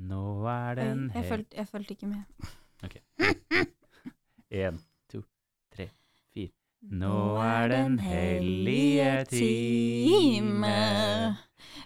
[0.00, 1.28] Nå er den den jeg, hel...
[1.28, 2.22] følte, jeg følte ikke med.
[4.50, 4.80] En,
[5.12, 5.22] to,
[5.74, 5.88] tre,
[6.32, 6.50] fire.
[6.80, 11.36] Nå er den hellige time.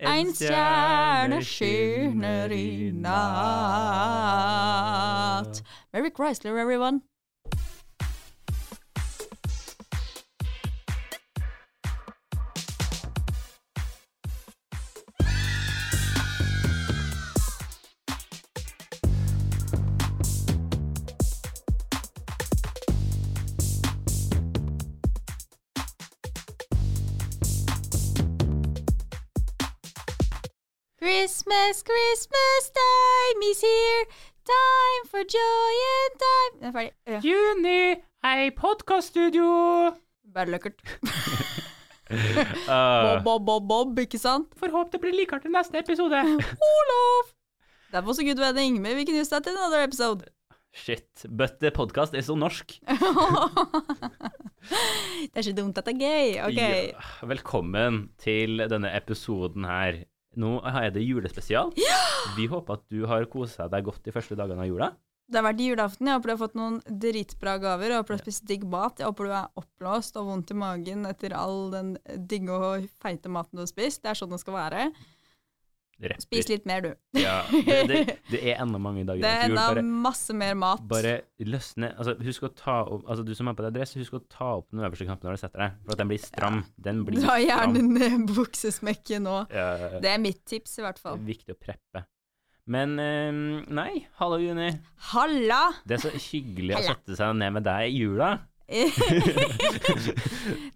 [0.00, 3.08] en stjerne skinner i natt.
[5.92, 7.02] Merry Chrysler, everyone.
[31.48, 34.04] Christmas, Christmas time is here.
[34.44, 36.92] Time for joy and time Den er ferdig.
[37.08, 37.20] Ja.
[37.24, 39.46] Juni hei, i podkaststudio!
[40.34, 40.82] Bare løkkert.
[42.12, 42.18] Uh,
[42.68, 44.52] Bob, bob, bob, bob, ikke sant?
[44.60, 46.20] Får håpe det blir likere til neste episode.
[46.68, 47.32] Olav!
[47.96, 48.82] That was a good wedding.
[48.82, 50.28] Maybe we can use that in another episode.
[50.76, 52.76] Shit, but the podcast er så norsk.
[55.32, 56.28] det er så dumt at det er gøy.
[56.50, 56.60] Ok.
[56.60, 56.92] Ja,
[57.32, 60.04] velkommen til denne episoden her.
[60.36, 61.72] Nå er det julespesial.
[62.36, 64.90] Vi håper at du har kosa deg godt de første dagene av jula.
[65.28, 66.08] Det har vært julaften.
[66.08, 67.92] Jeg håper du har fått noen dritbra gaver.
[67.92, 69.00] Jeg håper du har spist digg mat.
[69.00, 71.90] Jeg håper du er oppblåst og vondt i magen etter all den
[72.30, 74.00] digge og feite maten du har spist.
[74.04, 74.86] Det er sånn det skal være.
[75.98, 76.92] Rett Spis litt mer, du.
[77.18, 80.84] Ja, det, det, det er enda mange dager Det er enda masse mer mat.
[80.86, 84.14] bare løsne altså, Husk å ta opp Altså, du som har på deg dress, husk
[84.14, 86.60] å ta opp den øverste knappen når du setter deg, for at den blir stram.
[86.78, 87.96] Den blir Dra gjerne stram.
[87.98, 89.40] ned buksesmekket nå.
[89.50, 89.66] Ja,
[89.98, 91.18] Det er mitt tips, i hvert fall.
[91.26, 92.04] viktig å preppe.
[92.68, 93.42] Men um,
[93.72, 94.68] nei, hallo Juni.
[95.14, 95.62] Halla!
[95.88, 98.34] Det er så hyggelig å sette seg ned med deg i jula.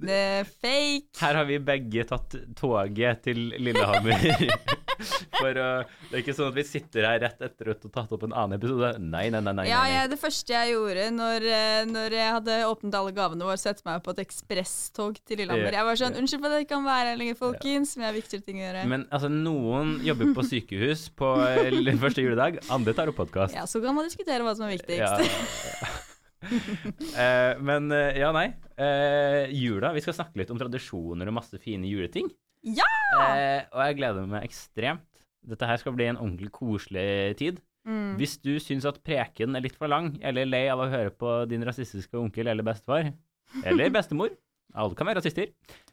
[0.03, 1.13] det er fake.
[1.21, 4.17] Her har vi begge tatt toget til Lillehammer.
[5.41, 8.15] For uh, Det er ikke sånn at vi sitter her rett etter å ha tatt
[8.17, 8.93] opp en annen episode.
[9.01, 9.55] Nei, nei, nei.
[9.59, 9.95] nei, Ja, nei.
[9.95, 13.85] Ja, det første jeg gjorde når, eh, når jeg hadde åpnet alle gavene våre, sette
[13.89, 15.79] meg på et ekspresstog til Lillehammer.
[15.79, 18.11] Jeg var sånn Unnskyld for at jeg ikke kan være her lenger, folkens, men jeg
[18.11, 18.87] har viktigere ting å gjøre.
[18.93, 23.57] Men altså, noen jobber på sykehus på eh, første juledag, andre tar opp podkast.
[23.57, 26.09] Ja, så kan man diskutere hva som er viktigst.
[26.43, 28.49] Eh, men uh, ja, nei.
[28.75, 32.31] Uh, jula, vi skal snakke litt om tradisjoner og masse fine juleting.
[32.63, 32.89] Ja!
[33.19, 35.07] Eh, og jeg gleder meg ekstremt.
[35.43, 37.59] Dette her skal bli en ordentlig koselig tid.
[37.83, 38.15] Mm.
[38.21, 41.41] Hvis du syns at preken er litt for lang, eller lei av å høre på
[41.51, 43.11] din rasistiske onkel eller bestefar,
[43.67, 44.31] eller bestemor
[44.73, 45.51] Alle kan være rasister.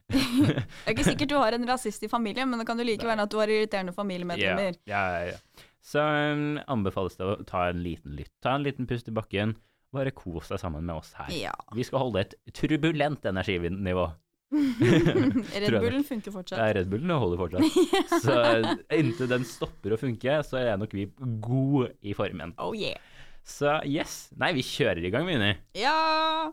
[0.08, 0.20] Det
[0.56, 3.26] er ikke sikkert du har en rasist i familien, men det kan jo like være
[3.26, 4.78] at du har irriterende familiemedlemmer.
[4.88, 5.66] Ja, ja, ja.
[5.84, 8.32] Så um, anbefales det å ta en liten lytt.
[8.44, 9.58] Ta en liten pust i bakken.
[9.96, 11.32] Bare kos deg sammen med oss her.
[11.34, 11.56] Ja.
[11.76, 14.06] Vi skal holde et turbulent energinivå.
[15.62, 16.76] Red Bullen funker Ja, fortsatt.
[16.76, 17.64] Red Bullen holder fortsatt.
[18.24, 21.08] Så eh, inntil den stopper å funke, så er nok vi
[21.44, 22.56] gode i formen.
[22.58, 22.98] Oh yeah.
[23.46, 24.28] Så yes.
[24.38, 25.54] Nei, vi kjører i gang, Mini.
[25.78, 26.50] Ja!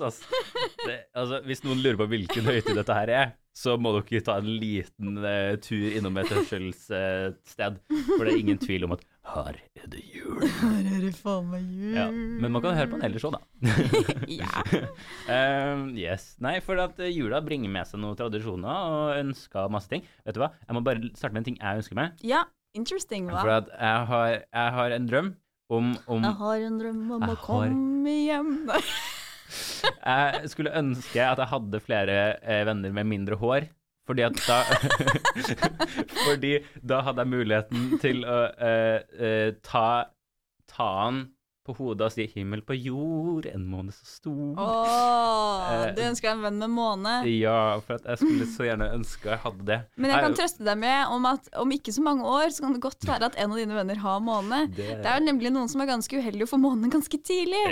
[0.00, 0.44] Vi altså.
[0.86, 1.40] Det, altså.
[1.48, 5.20] Hvis noen lurer på hvilken høytid dette her er, så må dere ta en liten
[5.22, 7.78] uh, tur innom et hørselssted.
[7.88, 10.44] for det er ingen tvil om at her er det jul.
[10.60, 11.96] Her er det faen meg jul.
[11.96, 13.40] Ja, men man kan høre på den ellers òg, da.
[14.40, 14.60] Ja.
[15.72, 16.34] Um, yes.
[16.44, 20.04] Nei, for at eh, jula bringer med seg noen tradisjoner og ønsker masse ting.
[20.26, 20.52] Vet du hva?
[20.68, 22.22] Jeg må bare starte med en ting jeg ønsker meg.
[22.26, 22.44] Ja,
[22.76, 23.40] interesting, hva?
[23.40, 25.34] For at jeg har, jeg har en drøm
[25.72, 28.56] om, om Jeg har en drøm om å komme hjem.
[29.84, 33.68] Jeg skulle ønske at jeg hadde flere eh, venner med mindre hår.
[34.06, 34.60] Fordi da
[36.28, 39.88] Fordi da hadde jeg muligheten til å uh, uh, ta
[40.70, 41.24] ta han
[41.66, 44.54] på hodet og sier 'himmel på jord, en måne så stor'.
[44.56, 47.12] Oh, Eh, du ønsker deg en venn med måne.
[47.26, 49.78] Ja, for jeg skulle så gjerne ønske jeg hadde det.
[49.96, 52.72] Men jeg kan trøste deg med om at om ikke så mange år, så kan
[52.76, 54.66] det godt være at en av dine venner har måne.
[54.76, 57.64] det, Det er jo nemlig noen som er ganske uheldige å få måne ganske tidlig.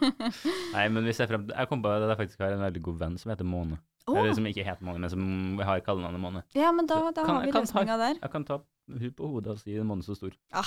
[0.74, 2.82] Nei, men hvis jeg frem til Jeg kom på at jeg faktisk har en veldig
[2.88, 3.78] god venn som heter Måne.
[4.08, 4.16] Oh.
[4.18, 6.42] Eller som ikke heter Måne, men som har kallenavnet Måne.
[6.56, 8.18] ja, men da, da Kan- har vi løsninga der.
[8.22, 8.58] Jeg kan ta
[8.90, 10.64] hun på hodet og si 'en måne så stor', Ah,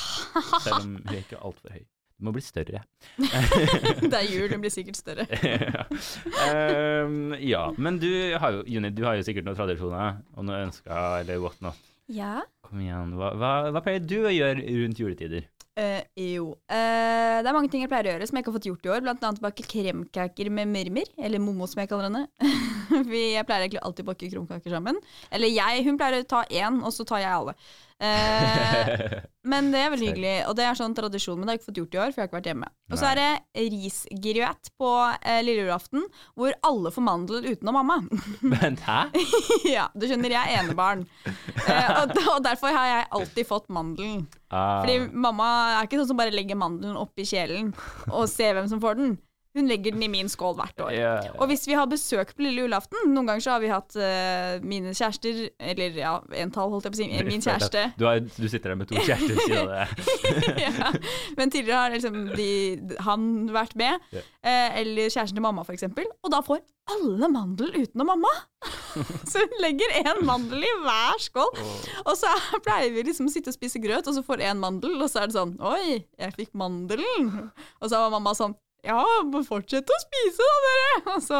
[0.63, 1.83] selv om hun er ikke altfor høy.
[2.17, 2.83] Du må bli større.
[4.01, 5.25] det er jul, den blir sikkert større.
[5.43, 5.85] ja.
[7.03, 10.69] Um, ja, men du har jo, Juni, du har jo sikkert noen tradisjoner og noen
[10.69, 11.89] ønsker eller whatnot.
[12.11, 12.41] Ja.
[12.63, 15.49] Kom igjen, hva, hva, hva pleier du å gjøre rundt juletider?
[15.73, 16.51] Uh, jo.
[16.69, 18.85] Uh, det er mange ting jeg pleier å gjøre som jeg ikke har fått gjort
[18.85, 19.03] i år.
[19.05, 22.27] Blant annet bake kremkaker med mørmer eller Momo som jeg kaller henne.
[23.13, 24.99] Vi, pleier egentlig alltid å bake krumkaker sammen.
[25.33, 27.57] Eller jeg, hun pleier å ta én, og så tar jeg alle.
[28.03, 31.61] Eh, men det er veldig hyggelig, og det er sånn tradisjon, men det har jeg
[31.61, 32.69] ikke fått gjort i år, for jeg har ikke vært hjemme.
[32.91, 36.07] Og så er det risgryett på eh, lille julaften,
[36.39, 37.99] hvor alle får mandel utenom mamma.
[38.53, 38.99] Vent, hæ?
[39.71, 41.05] ja, du skjønner, jeg er enebarn.
[41.25, 44.25] Eh, og, og derfor har jeg alltid fått mandelen.
[44.53, 45.49] Ah, Fordi mamma
[45.79, 47.71] er ikke sånn som bare legger mandelen oppi kjelen
[48.11, 49.15] og ser hvem som får den.
[49.53, 50.91] Hun legger den i min skål hvert år.
[50.95, 51.29] Yeah.
[51.37, 54.63] Og hvis vi har besøk på lille julaften Noen ganger så har vi hatt uh,
[54.65, 57.23] mine kjærester Eller ja, entall, holdt jeg på å si.
[57.27, 57.83] Min kjæreste.
[57.99, 59.93] Du, har, du sitter der med to kjærester siden deg.
[60.65, 60.89] ja.
[61.37, 62.49] Men tidligere har liksom de,
[63.05, 64.09] han vært med.
[64.13, 64.29] Yeah.
[64.41, 66.09] Uh, eller kjæresten til mamma, eksempel.
[66.25, 66.63] Og da får
[66.93, 68.31] alle mandel utenom mamma.
[69.29, 71.53] så hun legger én mandel i hver skål.
[72.03, 74.59] Og så er- pleier vi liksom å sitte og spise grøt, og så får én
[74.59, 77.31] mandel, og så er det sånn Oi, jeg fikk mandelen.
[77.79, 78.99] Og så var mamma sånn ja,
[79.29, 80.97] må fortsette å spise da, dere!
[81.13, 81.39] Og så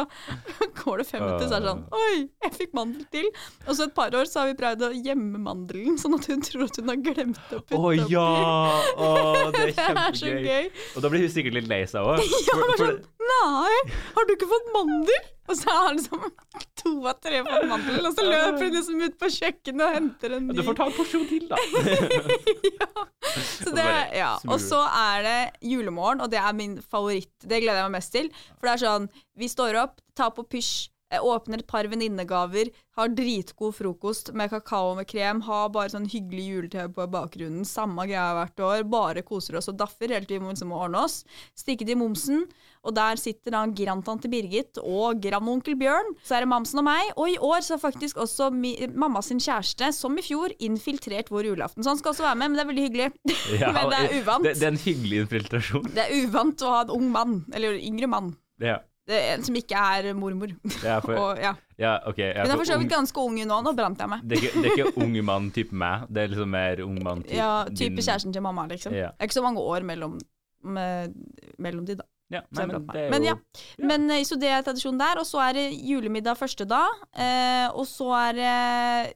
[0.80, 2.14] går det fem minutter, så er det sånn Oi,
[2.46, 3.28] jeg fikk mandel til.
[3.66, 6.44] Og så et par år så har vi prøvd å gjemme mandelen, sånn at hun
[6.46, 8.08] tror at hun har glemt å putte Å oppi.
[8.14, 8.26] ja!
[8.96, 10.48] Å, det er Det er kjempegøy.
[10.48, 10.70] gøy.
[10.96, 12.24] Og da blir hun sikkert litt lei seg òg.
[12.48, 13.78] Ja, men sånn, Nei,
[14.16, 15.22] har du ikke fått mandel?
[15.44, 16.22] Og så har han liksom
[16.80, 20.36] to av tre fått mandel, og så løper hun liksom ut på kjøkkenet og henter
[20.38, 20.56] en ny.
[20.56, 21.58] Du får ta en porsjon til, da.
[22.80, 22.88] ja.
[23.34, 24.32] Så det, ja.
[24.48, 25.36] Og så er det
[25.74, 27.32] julemorgen, og det er min favoritt.
[27.42, 28.32] Det gleder jeg meg mest til.
[28.56, 29.10] For det er sånn,
[29.40, 30.74] vi står opp, tar på pysj,
[31.14, 36.06] eh, åpner et par venninnegaver, har dritgod frokost med kakao med krem, har bare sånn
[36.10, 40.38] hyggelig juletøy på bakgrunnen, samme greia hvert år, bare koser oss og daffer helt til
[40.38, 41.22] vi må liksom ordne oss.
[41.58, 42.44] Stikke til momsen,
[42.84, 46.14] og der sitter da grandtante Birgit og grandonkel Bjørn.
[46.26, 49.22] Så er det mamsen og meg, og i år så har faktisk også mi, mamma
[49.24, 51.82] sin kjæreste, som i fjor, infiltrert vår julaften.
[51.82, 53.10] Så han skal også være med, men det er veldig hyggelig.
[53.64, 54.46] Ja, men det er uvant.
[54.46, 55.86] Det, det er en hyggelig infiltrasjon.
[55.94, 58.78] Det er uvant å ha en ung mann, eller yngre mann, Ja,
[59.08, 60.54] det er en som ikke er mormor.
[60.80, 61.52] ja, for, Og, ja.
[61.80, 62.20] ja ok.
[62.24, 64.24] Ja, Hun er for så vidt ganske ung nå, nå brant jeg meg.
[64.24, 66.96] det, er ikke, det er ikke ung mann type meg, det er liksom mer ung
[67.04, 68.96] mann type Ja, din- type kjæresten til mamma, liksom.
[68.96, 69.12] Ja.
[69.12, 70.16] Det er ikke så mange år mellom,
[70.64, 71.14] med,
[71.58, 72.08] mellom de, da.
[72.32, 73.10] Ja, nei, men meg.
[73.12, 76.38] Men jo ja, men eh, så det er tradisjonen der, og så er det julemiddag
[76.40, 78.54] første dag, eh, og så er det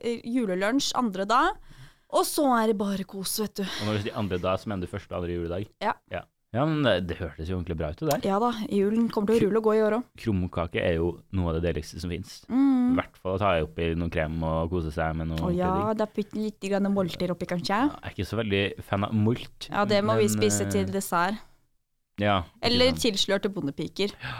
[0.05, 1.57] eh, julelunsj andre dag,
[2.09, 3.63] og så er det bare kos, vet du.
[3.65, 5.65] Og når du sier andre dag, så mener du første og andre juledag?
[5.81, 5.93] Ja.
[6.13, 6.21] ja.
[6.49, 8.23] Ja, men det, det hørtes jo ordentlig bra ut, det der.
[8.25, 10.05] Ja da, julen kommer til å rulle og gå i år òg.
[10.17, 12.39] Krumkake er jo noe av det deiligste som finnes.
[12.49, 12.53] I
[12.89, 12.95] Mm.
[12.97, 16.07] hvert fall å ta oppi noen krem og kose seg med noe Å ja, da
[16.09, 17.77] putter litt grann molter oppi, kanskje.
[17.85, 19.67] Jeg er ikke så veldig fan av molt.
[19.69, 21.37] Ja, det må vi spise eh, til dessert.
[22.17, 22.39] Ja.
[22.65, 24.09] Eller tilslørte bondepiker.
[24.25, 24.39] Ja.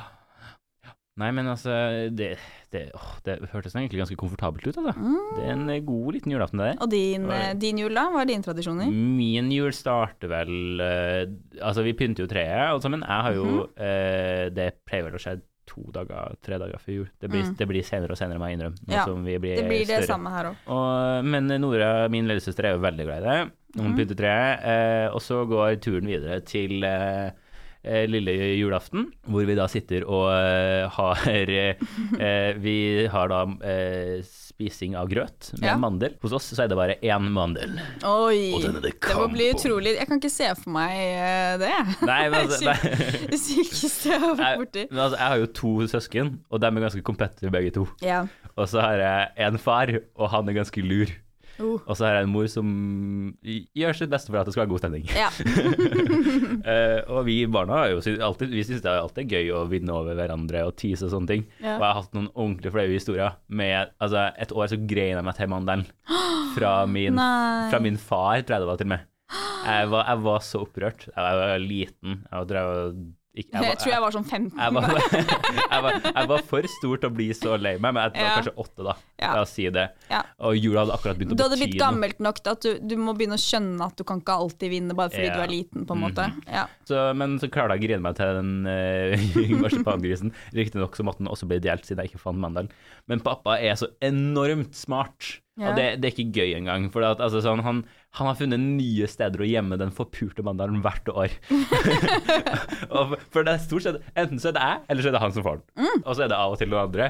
[1.19, 1.69] Nei, men altså,
[2.09, 2.37] det,
[2.71, 4.93] det, åh, det hørtes egentlig ganske komfortabelt ut, altså.
[4.93, 5.17] Mm.
[5.35, 6.81] Det er en god liten julaften, det der.
[6.85, 8.07] Og din, eh, din jul, da?
[8.13, 8.91] Hva er dine tradisjoner?
[8.93, 11.23] Min jul starter vel eh,
[11.59, 13.05] Altså, vi pynter jo treet, alle sammen.
[13.05, 15.39] Jeg har jo mm eh, Det pleier vel å skje
[15.69, 17.09] to dager, tre dager før jul.
[17.21, 17.55] Det blir, Mm.
[17.59, 18.79] det blir senere og senere, må jeg innrømme.
[18.89, 21.25] Ja, som vi blir Det blir det samme her òg.
[21.25, 23.51] Men Nora, min lillesøster, er jo veldig glad i det.
[23.77, 23.97] Hun mm.
[23.99, 24.63] pynter treet.
[24.65, 27.31] Eh, og så går turen videre til eh, eh,
[27.83, 32.73] lille julaften, hvor vi da sitter og eh, har eh, Vi
[33.07, 35.77] har da eh, spising av grøt med Ja.
[35.79, 36.17] mandel.
[36.21, 37.77] Hos oss så er det bare én mandel.
[38.03, 38.59] Oi!
[38.59, 41.71] Det Det må bli utrolig Jeg kan ikke se for meg eh, det.
[42.03, 42.91] Nei, men altså, nei.
[43.31, 44.85] Det sykeste jeg har vært borti.
[44.91, 47.87] Men altså, jeg har jo to søsken, og de er ganske competitive begge to.
[48.03, 48.25] Ja.
[48.59, 49.87] Og så har jeg en far,
[50.19, 51.15] og han er ganske lur.
[51.59, 51.77] Uh.
[51.83, 52.69] Og så har jeg en mor som
[53.43, 55.05] gjør sitt beste for at det skal være god stemning.
[55.11, 55.29] ja.
[56.63, 59.95] uh, og vi barna har jo alltid, vi syns det er alltid gøy å vinne
[59.95, 61.45] over hverandre og tease og sånne ting.
[61.59, 61.75] Ja.
[61.77, 63.37] Og jeg har hatt noen ordentlig flaue historier.
[63.47, 65.87] Med, altså, et år så grein jeg meg til mandelen
[66.55, 67.19] fra min,
[67.69, 69.07] fra min far, tror jeg det var til og med.
[69.59, 71.07] Jeg var, jeg var så opprørt.
[71.11, 72.21] Jeg var liten.
[72.25, 73.01] Jeg drev og
[73.37, 74.57] ikke, Jeg, tror jeg var sånn 15.
[74.57, 74.85] jeg var,
[75.73, 78.25] jeg, var, jeg var for stor til å bli så lei meg, men jeg var
[78.25, 78.31] Ja.
[78.39, 78.95] kanskje åtte, da.
[79.21, 79.29] Ja.
[79.37, 79.83] La oss si det.
[80.09, 80.21] Ja.
[80.49, 82.95] Og jula hadde akkurat begynt å Du hadde blitt gammelt nok til at du, du
[82.97, 85.35] må begynne å skjønne at du kan ikke alltid vinne bare fordi Ja.
[85.37, 86.25] du er liten, på en måte.
[86.49, 86.65] Ja.
[86.89, 90.33] Så, men så klarte jeg å grine meg til den uh, marsipangrisen.
[90.57, 92.71] Riktignok så måtte den også bli delt, siden jeg ikke fant mandelen.
[93.07, 95.69] Men pappa er så enormt smart, Ja.
[95.69, 96.87] og det, det er ikke gøy engang.
[96.93, 97.81] For at, altså, sånn, han,
[98.15, 101.35] han har funnet nye steder å gjemme den forpurte mandalen hvert år.
[102.95, 105.23] og, for det er stort sett Enten så er det jeg, eller så er det
[105.25, 105.65] han som får den.
[105.83, 106.03] Mm.
[106.05, 107.09] Og så er det av og til noen andre.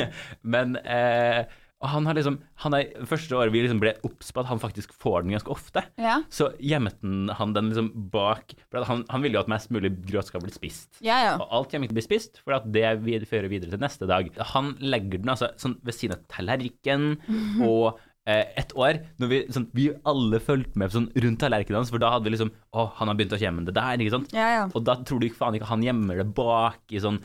[0.56, 1.42] men eh,
[1.80, 2.34] og han har liksom
[2.64, 5.48] han er, Første året vi liksom ble obs på at han faktisk får den ganske
[5.54, 5.82] ofte.
[5.96, 6.18] Ja.
[6.28, 6.98] Så gjemmet
[7.38, 10.50] han- den liksom bak For han, han ville jo at mest mulig grøt skal bli
[10.52, 11.00] spist.
[11.00, 11.32] ja, ja.
[11.40, 13.78] Og alt kommer ikke til å bli spist, for at det vi- fører videre til
[13.80, 14.28] neste dag.
[14.52, 17.18] Han legger den altså sånn ved siden av tallerkenen,
[17.64, 21.90] og eh, et år når vi, sånn, vi alle fulgte med sånn, rundt tallerkenen hans,
[21.90, 24.32] for da hadde vi liksom Å, han har begynt å gjemme det der, ikke sant?
[24.36, 24.64] ja, ja.
[24.74, 27.18] Og da tror du ikke faen ikke han gjemmer det bak i sånn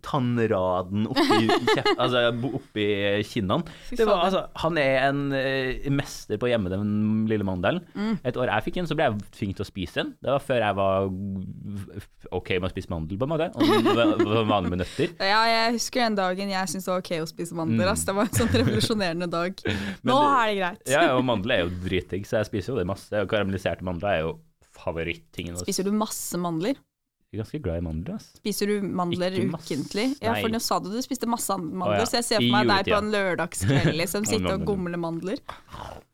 [0.00, 2.22] tannraden oppi, kjeft, altså,
[2.56, 2.86] oppi
[3.28, 3.66] kinnene.
[3.90, 6.92] Det var, altså, han er en eh, mester på å gjemme den
[7.30, 7.82] lille mandelen.
[7.94, 8.16] Mm.
[8.24, 10.12] Et år jeg fikk en, så ble jeg tvunget til å spise den.
[10.22, 11.10] Det var før jeg var
[12.38, 13.50] OK med å spise mandel, på en måte.
[13.58, 15.12] Og vanlig med nøtter.
[15.32, 17.88] Ja, jeg husker den dagen jeg syntes det var ok å spise mandler.
[17.92, 18.04] Mm.
[18.06, 19.60] Det var en sånn revolusjonerende dag.
[20.08, 20.82] Nå det- er det greit.
[20.92, 23.12] Ja, og mandel er jo dritdigg, så jeg spiser jo det masse.
[23.22, 24.32] Og karamelliserte mandler er jo
[24.82, 25.58] favorittingen.
[25.62, 26.78] Spiser du masse mandler?
[27.32, 28.16] Jeg er ganske glad i mandler.
[28.20, 28.26] ass.
[28.36, 30.02] Spiser du mandler ukentlig?
[30.20, 32.08] Ja, for nå sa du du spiste masse mandler, oh, ja.
[32.10, 35.40] så jeg ser for meg deg på en lørdagskveld liksom, sitte og gomle mandler.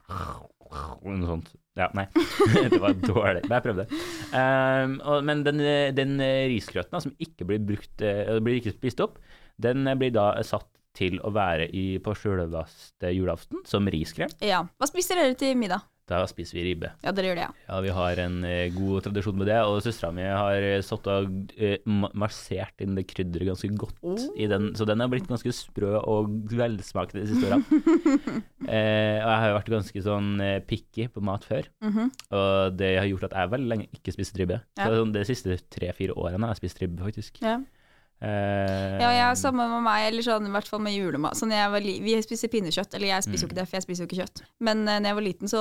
[0.06, 1.50] Noe sånt.
[1.78, 2.06] Ja, nei.
[2.70, 3.42] det var dårlig.
[3.48, 3.88] Men jeg prøvde.
[4.30, 5.64] Um, og, men den,
[5.98, 6.14] den
[6.54, 9.18] risgrøten som ikke blir brukt eh, blir ikke spist opp,
[9.58, 14.32] den blir da satt til å være i, på sjølveste julaften som riskrem.
[14.44, 14.64] Ja.
[14.78, 15.86] Hva spiser dere til middag?
[16.08, 16.88] Da spiser vi ribbe.
[17.04, 17.64] Ja, dere gjør det, ja.
[17.68, 21.04] Ja, vi har en eh, god tradisjon med det, og søstera mi har eh, satt
[21.12, 21.82] og eh,
[22.16, 24.16] massert inn det krydderet ganske godt Oh.
[24.40, 27.82] i den, så den har blitt ganske sprø og velsmakende de siste årene.
[28.72, 32.08] eh, og jeg har jo vært ganske sånn eh, picky på mat før, Mhm.
[32.32, 34.62] og det har gjort at jeg veldig lenge ikke spiste ribbe.
[34.80, 34.88] Ja.
[34.88, 37.42] Så sånn, de siste tre-fire årene har jeg spist ribbe, faktisk.
[37.44, 37.58] ja.
[38.20, 41.36] Eh, Ja, jeg er samme med meg, eller sånn, i hvert fall med julemat.
[41.38, 43.52] Sånn, jeg var li vi spiser pinnekjøtt, eller jeg spiser jo Mm.
[43.52, 44.42] ikke det, for jeg spiser jo ikke kjøtt.
[44.60, 45.60] Men uh, når jeg var liten, så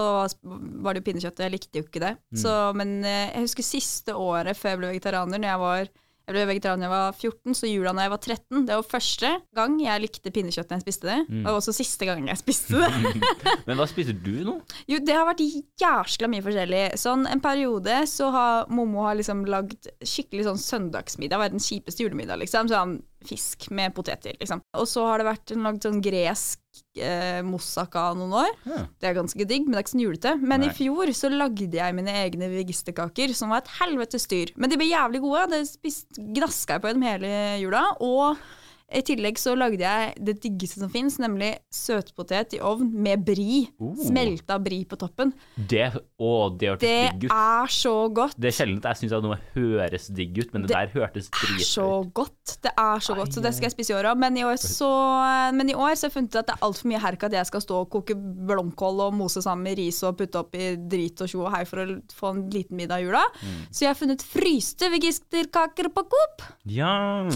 [0.82, 2.14] var det jo pinnekjøtt, og jeg likte jo ikke det.
[2.34, 2.42] Mm.
[2.42, 5.90] Så, men uh, jeg husker siste året før jeg ble vegetarianer, når jeg var
[6.28, 8.64] jeg ble vegetarianer da jeg var 14, så jula da jeg var 13.
[8.68, 11.20] Det var første gang jeg likte pinnekjøtt når jeg spiste det.
[11.32, 11.46] Mm.
[11.46, 12.90] Og også siste gang jeg spiste det.
[13.70, 14.58] Men hva spiser du nå?
[14.92, 15.46] Jo, det har vært
[15.80, 16.84] jæskla mye forskjellig.
[17.00, 21.40] Sånn en periode så har Momo har liksom lagd skikkelig sånn søndagsmiddag.
[21.46, 22.68] Verdens kjipeste julemiddag, liksom.
[22.76, 24.64] Sånn fisk med poteter, liksom.
[24.78, 28.52] Og så har det vært en lagd sånn gresk eh, moussaka noen år.
[28.68, 28.84] Ja.
[29.00, 30.36] Det er ganske digg, men det er ikke sånn julete.
[30.42, 30.70] Men Nei.
[30.72, 34.54] i fjor så lagde jeg mine egne vegisterkaker, som var et helvetes styr.
[34.58, 35.48] Men de ble jævlig gode.
[35.54, 37.84] Det spist, gnaska jeg på dem hele jula.
[38.06, 38.40] Og
[38.88, 43.66] i tillegg så lagde jeg det diggeste som fins, nemlig søtpotet i ovn med bri.
[43.84, 43.92] Oh.
[44.00, 45.34] Smelta bri på toppen.
[45.58, 45.90] Det,
[46.24, 47.34] å, det hørtes Det digg ut.
[47.36, 48.38] er så godt.
[48.40, 51.50] Det er sjelden jeg syns noe høres digg ut, men det, Det der hørtes Det
[51.58, 52.56] er så godt.
[52.64, 54.22] Det er så godt, så det skal jeg spise i år òg.
[54.24, 56.66] Men, i år så- men i år så har jeg funnet ut at det er
[56.70, 60.00] altfor mye herk at jeg skal stå og koke blomkål og mose sammen med ris
[60.08, 63.04] og putte opp i drit og tjo og hei for å få en liten middag
[63.04, 63.26] i jula.
[63.44, 63.60] Mm.
[63.72, 66.48] Så jeg har funnet fryste vegisterkaker på Coop.
[66.66, 67.28] Ja!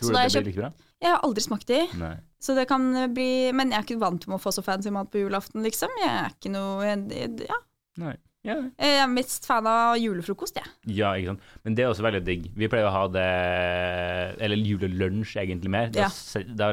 [0.00, 0.70] Tror du det blir like bra?
[1.00, 2.16] Jeg har aldri smakt de, Nei.
[2.40, 5.10] så det kan bli Men jeg er ikke vant med å få så fancy mat
[5.10, 5.88] på julaften, liksom.
[5.98, 7.54] Jeg er ikke noe jeg- Ja.
[7.98, 8.16] Nei.
[8.42, 8.54] Ja.
[8.80, 10.64] Jeg er mest fan av julefrokost, jeg.
[10.96, 11.40] ja, ikke sant.
[11.62, 12.46] Men det er også veldig digg.
[12.56, 15.90] Vi pleier å ha det Eller julelunsj, egentlig mer.
[15.90, 16.42] Da, Ja.
[16.56, 16.72] da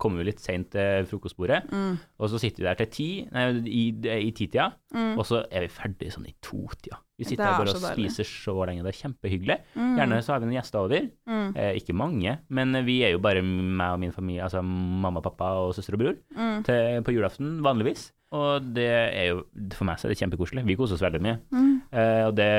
[0.00, 1.98] kommer vi litt seint til frokostbordet, Mm.
[2.18, 3.90] og så sitter vi der til ti, nei, i,
[4.28, 5.18] i titida, Mm.
[5.18, 6.96] og så er vi ferdig sånn i totida.
[7.18, 8.82] Vi sitter er her bare og spiser så lenge.
[8.82, 9.56] Det er kjempehyggelig.
[9.76, 9.92] Mm.
[10.00, 11.04] Gjerne så har vi noen gjester over.
[11.30, 11.52] Mm.
[11.54, 15.52] Eh, ikke mange, men vi er jo bare meg og min familie, altså mamma, pappa
[15.62, 16.64] og søster og bror, Mm.
[16.66, 18.10] til, på julaften vanligvis.
[18.34, 19.44] Og det er jo,
[19.76, 20.64] for meg så er det kjempekoselig.
[20.66, 21.36] Vi koser oss veldig mye.
[21.54, 21.70] Mm.
[21.92, 22.50] Eh, og det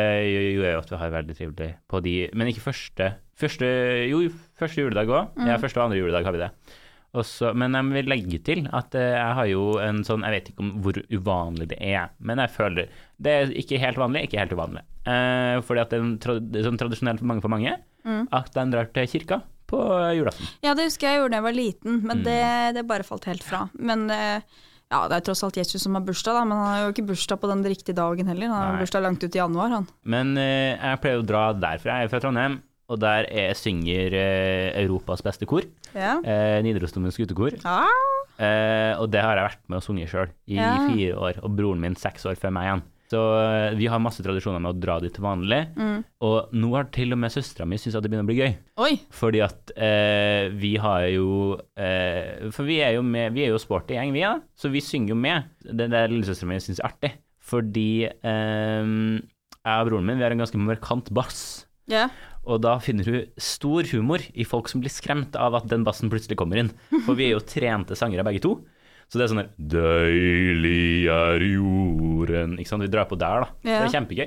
[0.55, 3.67] gjør jo at vi har veldig trivelig på de Men ikke første første,
[4.07, 4.21] Jo,
[4.55, 5.33] første juledag òg.
[5.35, 5.47] Mm.
[5.50, 6.51] Ja, første og andre juledag har vi det.
[7.15, 10.34] Og så- men jeg vil legge til at eh, jeg har jo en sånn Jeg
[10.36, 12.89] vet ikke om hvor uvanlig det er, men jeg føler
[13.22, 14.81] Det er ikke helt vanlig, ikke helt uvanlig.
[15.07, 18.27] Eh, fordi at det er tra det er sånn tradisjonelt for mange for mange Mm.
[18.31, 19.79] at de drar til kirka på
[20.13, 20.45] julaften.
[20.62, 22.24] Ja, det husker jeg gjorde da jeg var liten, men Mm.
[22.24, 23.69] det, det bare falt helt fra.
[23.79, 24.41] Men eh,
[24.91, 27.07] ja, det er tross alt Jesus som har bursdag, da, men han har jo ikke
[27.07, 28.48] bursdag på den riktige dagen heller.
[28.53, 29.88] Han har bursdag langt ut i januar, han.
[30.03, 31.98] Men eh, jeg pleier å dra derfra.
[31.98, 35.65] Jeg er fra Trondheim, og der er, synger eh, Europas beste kor.
[35.96, 36.18] Ja.
[36.22, 37.56] Eh, Nidarosdomens gutekor.
[37.63, 37.80] Ja.
[38.36, 40.74] Eh, og det har jeg vært med og sunget sjøl i Ja.
[40.89, 42.84] fire år, og broren min seks år før meg igjen.
[43.06, 45.60] Så eh, vi har masse tradisjoner med å dra dit til vanlig.
[45.77, 46.00] Mm.
[46.25, 48.56] Og nå har til og med søstera mi syntes at det begynner å bli gøy.
[48.82, 48.94] Oi.
[49.13, 51.27] Fordi at eh, vi har jo
[51.77, 54.39] eh, For vi er jo, med, vi er jo sporty gjeng, vi, da.
[54.58, 55.51] Så vi synger jo med.
[55.62, 57.13] Det der lillesøstera mi syns er artig.
[57.46, 58.89] Fordi eh,
[59.22, 61.39] jeg og broren min vi har en ganske markant bass.
[61.89, 62.08] Ja.
[62.46, 66.12] Og da finner hun stor humor i folk som blir skremt av at den bassen
[66.14, 66.72] plutselig kommer inn.
[67.06, 68.60] For vi er jo trente sangere begge to.
[69.06, 73.50] Så det er sånn der Deilig er jorden Ikke sant, vi drar på der, da.
[73.62, 73.82] Ja.
[73.84, 74.24] Det er kjempegøy.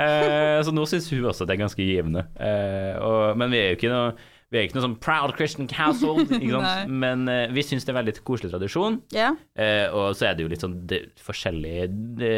[0.00, 2.24] Eh, så nå syns hun også at det er ganske givende.
[2.40, 4.14] Eh, og, men vi er jo ikke noe
[4.52, 6.30] vi er ikke noe sånn proud Christian household?
[7.02, 9.00] Men eh, vi syns det er veldig koselig tradisjon.
[9.10, 9.34] Yeah.
[9.58, 11.88] Eh, og så er det jo litt sånn det, forskjellig
[12.20, 12.36] det,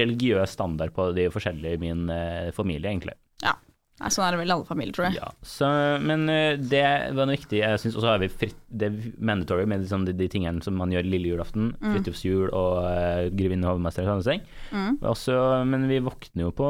[0.00, 3.18] religiøs standard på de forskjellige i min eh, familie, egentlig.
[3.44, 3.52] ja.
[3.96, 5.16] Nei, sånn er det vel i alle familier, tror jeg.
[5.16, 5.68] Ja, så,
[6.04, 6.82] men eh, det
[7.16, 7.62] var noe viktig.
[7.62, 10.60] Jeg synes, Og så har vi fritt, det er mandatory med liksom de, de tingene
[10.64, 11.70] som man gjør lille julaften.
[11.80, 11.94] Mm.
[11.94, 14.44] Fridtjofs og uh, Grevinne og hovmester og sånne ting.
[14.76, 14.98] Mm.
[15.00, 15.38] Også,
[15.72, 16.68] men vi våkner jo på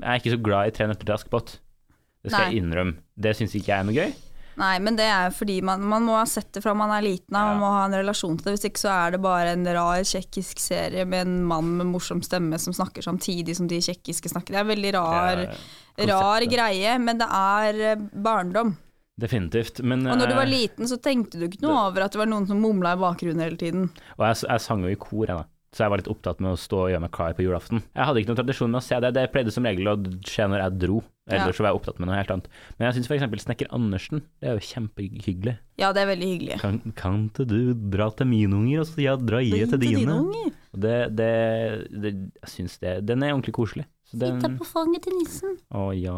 [0.00, 1.58] Jeg er ikke så glad i Tre nøtter til Askepott.
[2.24, 2.54] Det skal Nei.
[2.56, 2.98] jeg innrømme.
[3.14, 4.14] Det syns ikke jeg er noe gøy.
[4.54, 7.34] Nei, men det er fordi man, man må ha sett det fra man er liten
[7.34, 7.54] av, Ja.
[7.54, 8.56] man må ha en relasjon til det.
[8.56, 12.22] Hvis ikke så er det bare en rar tsjekkisk serie med en mann med morsom
[12.22, 14.54] stemme som snakker samtidig som de tsjekkiske snakker.
[14.54, 15.64] Det er en veldig rar, ja, er
[15.98, 18.74] rar greie, men det er eh, barndom.
[19.20, 19.78] Definitivt.
[19.86, 22.18] Men, Og når du var eh, liten, så tenkte du ikke noe over at det
[22.18, 23.90] var noen som mumla i bakgrunnen hele tiden.
[24.18, 25.44] Og jeg, jeg sang jo i kor, jeg da.
[25.74, 27.82] Så jeg var litt opptatt med å stå og gjøre meg klar på julaften.
[27.94, 30.46] Jeg hadde ikke noen tradisjon med å se det, det pleide som regel å skje
[30.50, 31.00] når jeg dro.
[31.24, 31.56] Ellers Ja.
[31.56, 32.48] så var jeg opptatt med noe helt annet.
[32.76, 33.44] Men jeg syns f.eks.
[33.46, 35.54] Snekker Andersen, det er jo kjempehyggelig.
[35.80, 36.58] Ja, det er veldig hyggelig.
[36.60, 40.18] Kan, kan ikke du dra til mine unger, og så ja, dra jeg til dine?
[40.20, 40.52] unger.
[40.74, 41.32] Det, det,
[41.94, 42.10] det,
[42.42, 43.86] jeg syns det Den er ordentlig koselig.
[44.04, 45.54] Så den, Sitte på fanget til nissen.
[45.72, 46.16] å ja,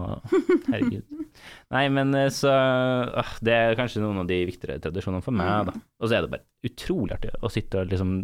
[0.67, 1.05] herregud.
[1.75, 5.69] Nei, men eh, så øh, Det er kanskje noen av de viktigere tradisjonene for meg,
[5.71, 5.77] da.
[6.03, 8.17] Og så er det bare utrolig artig å sitte og liksom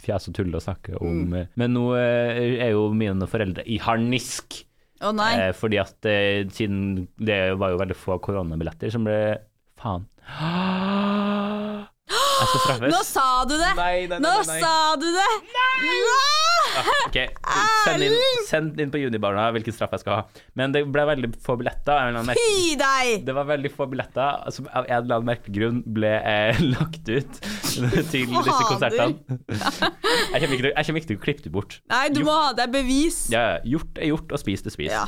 [0.00, 1.38] fjase og tulle og snakke om mm.
[1.60, 4.62] Men nå eh, er jo mine foreldre i harnisk.
[5.02, 5.32] Å nei.
[5.48, 9.18] Eh, fordi at eh, siden det var jo veldig få koronabilletter som ble
[9.82, 10.06] Faen.
[12.12, 12.90] Jeg skal straffes.
[12.90, 13.72] Nå sa du det!
[13.78, 15.30] Nei, nei, nei, Nå sa du det!
[15.54, 16.41] Nei!
[16.72, 17.18] Ah, ok,
[17.84, 18.14] send inn,
[18.48, 20.42] send inn på Junibarna hvilken straff jeg skal ha.
[20.58, 22.16] Men det ble veldig få billetter.
[22.38, 23.26] Fy deg!
[23.26, 27.02] Det var veldig få billetter som av en eller annen merkelig grunn ble eh, lagt
[27.08, 29.38] ut til disse konsertene.
[29.52, 31.80] Jeg kommer ikke til, ikke til å klippe det bort.
[31.92, 33.26] Nei, du må ha deg bevis.
[33.32, 34.94] Ja, ja, gjort er gjort, og spist er spist.
[34.94, 35.06] Ja.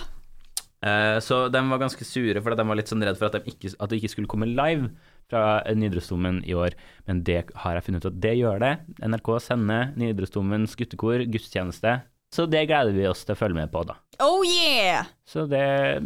[0.85, 3.55] Eh, så de var ganske sure, for de var litt sånn redd for at, de
[3.55, 4.91] ikke, at det ikke skulle komme live
[5.31, 6.77] fra Nidarosdomen i år.
[7.09, 8.73] Men det har jeg funnet ut at det gjør det.
[9.05, 12.01] NRK sender Nidarosdomens guttekor gudstjeneste.
[12.35, 13.95] Så det gleder vi oss til å følge med på, da.
[14.25, 15.07] Oh yeah!
[15.27, 15.63] Så det,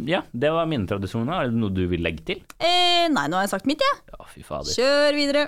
[0.09, 1.33] ja, det var mine tradisjoner.
[1.33, 2.45] Er det noe du vil legge til?
[2.61, 4.01] Eh, nei, nå har jeg sagt mitt, jeg.
[4.13, 4.73] Ja, fy fader.
[4.77, 5.47] Kjør videre.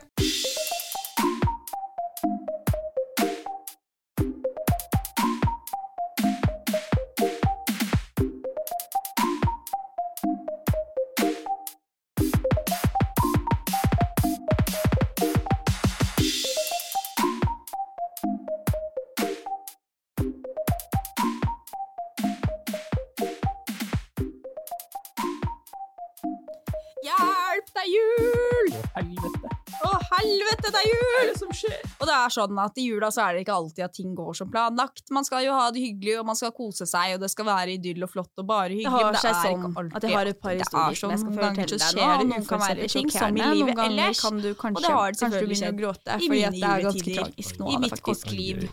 [27.91, 28.71] Er jul!
[28.95, 29.51] Helvete.
[29.81, 31.11] Å, helvete, det er jul!
[31.31, 31.77] det som skjer?
[31.97, 34.33] Og det er sånn at i jula så er det ikke alltid at ting går
[34.37, 35.03] som planlagt.
[35.13, 37.75] Man skal jo ha det hyggelig, og man skal kose seg, og det skal være
[37.77, 38.91] idyll og flott og bare hyggelig.
[38.91, 41.41] Det har seg sånn at jeg har et par er historier som jeg skal sånn,
[41.41, 44.03] fortelle deg nå, og det noen kan være ting som i sjokkerende, livet noen ganger
[44.05, 44.23] ellers.
[44.25, 46.57] kan du Og kanskje, det har det selvfølgelig å skjedd gråte, i fordi mine at
[46.57, 48.35] det er ganske juletider, tragisk nå i mitt faktisk.
[48.35, 48.67] liv.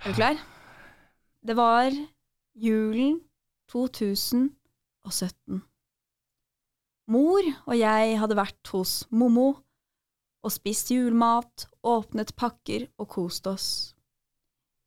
[0.00, 0.44] Er du klar?
[1.50, 1.98] Det var
[2.68, 3.20] julen
[3.72, 5.60] 2017.
[7.10, 9.48] Mor og jeg hadde vært hos Mommo
[10.40, 13.66] og spist julemat, åpnet pakker og kost oss.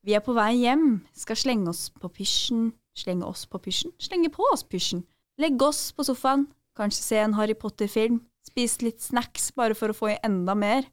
[0.04, 4.32] Vi er på vei hjem, skal slenge oss på pysjen, slenge oss på pysjen, slenge
[4.34, 5.04] på oss pysjen,
[5.40, 6.48] legge oss på sofaen,
[6.80, 10.88] kanskje se en Harry Potter-film, spise litt snacks bare for å få i enda mer,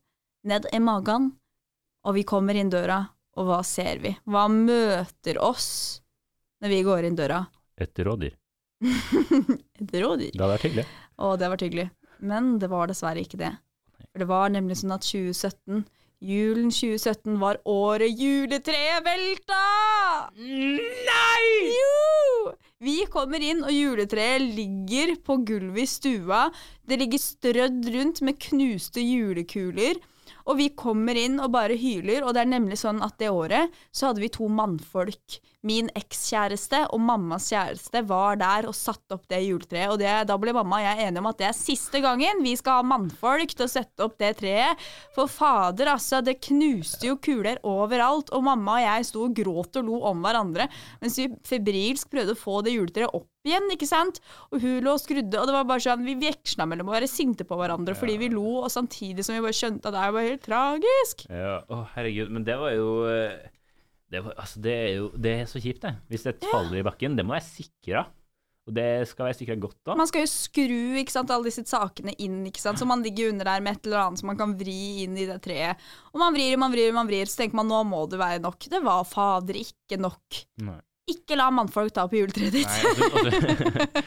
[0.47, 1.33] ned i magen,
[2.07, 3.01] og vi kommer inn døra,
[3.39, 4.13] og hva ser vi?
[4.27, 5.71] Hva møter oss
[6.61, 7.45] når vi går inn døra?
[7.81, 8.37] Et rådyr.
[9.81, 10.33] Et rådyr.
[10.33, 10.87] Det hadde vært hyggelig.
[11.21, 11.89] Og det har vært hyggelig.
[12.21, 13.55] Men det var dessverre ikke det.
[14.11, 15.85] For det var nemlig sånn at 2017,
[16.21, 19.61] julen 2017, var året juletreet velta!
[20.41, 21.45] Nei!
[21.77, 22.55] Jo!
[22.81, 26.47] Vi kommer inn, og juletreet ligger på gulvet i stua.
[26.89, 30.01] Det ligger strødd rundt med knuste julekuler.
[30.51, 33.71] Og vi kommer inn og bare hyler, og det er nemlig sånn at det året
[33.95, 35.37] så hadde vi to mannfolk.
[35.63, 39.93] Min ekskjæreste og mammas kjæreste var der og satte opp det juletreet.
[39.93, 42.57] Og det, da ble mamma og jeg enige om at det er siste gangen vi
[42.59, 44.89] skal ha mannfolk til å sette opp det treet.
[45.15, 49.79] For fader, altså, det knuste jo kuler overalt, og mamma og jeg sto og gråt
[49.79, 50.67] og lo om hverandre
[51.01, 54.21] mens vi febrilsk prøvde å få det juletreet opp igjen, ikke sant?
[54.51, 57.11] Og hun lå og skrudde, og det var bare sånn, vi veksla mellom å være
[57.11, 60.29] sinte på hverandre fordi vi lo, og samtidig som vi bare skjønte at det var
[60.29, 61.27] helt tragisk.
[61.33, 63.51] Ja, å herregud, men det var jo eh,
[64.11, 65.95] det, var, altså, det er jo det er så kjipt, det.
[66.11, 68.09] Hvis det faller i bakken, det må være sikra.
[68.69, 69.97] Og det skal være sikra godt da.
[69.99, 72.79] Man skal jo skru ikke sant, alle disse sakene inn, ikke sant?
[72.79, 75.27] så man ligger under der med et eller annet som man kan vri inn i
[75.27, 75.81] det treet.
[76.13, 78.69] Og man vrir, man vrir, man vrir, så tenker man nå må det være nok.
[78.71, 80.43] Det var fader ikke nok.
[80.69, 80.79] Nei.
[81.09, 82.69] Ikke la mannfolk ta på juletreet ditt.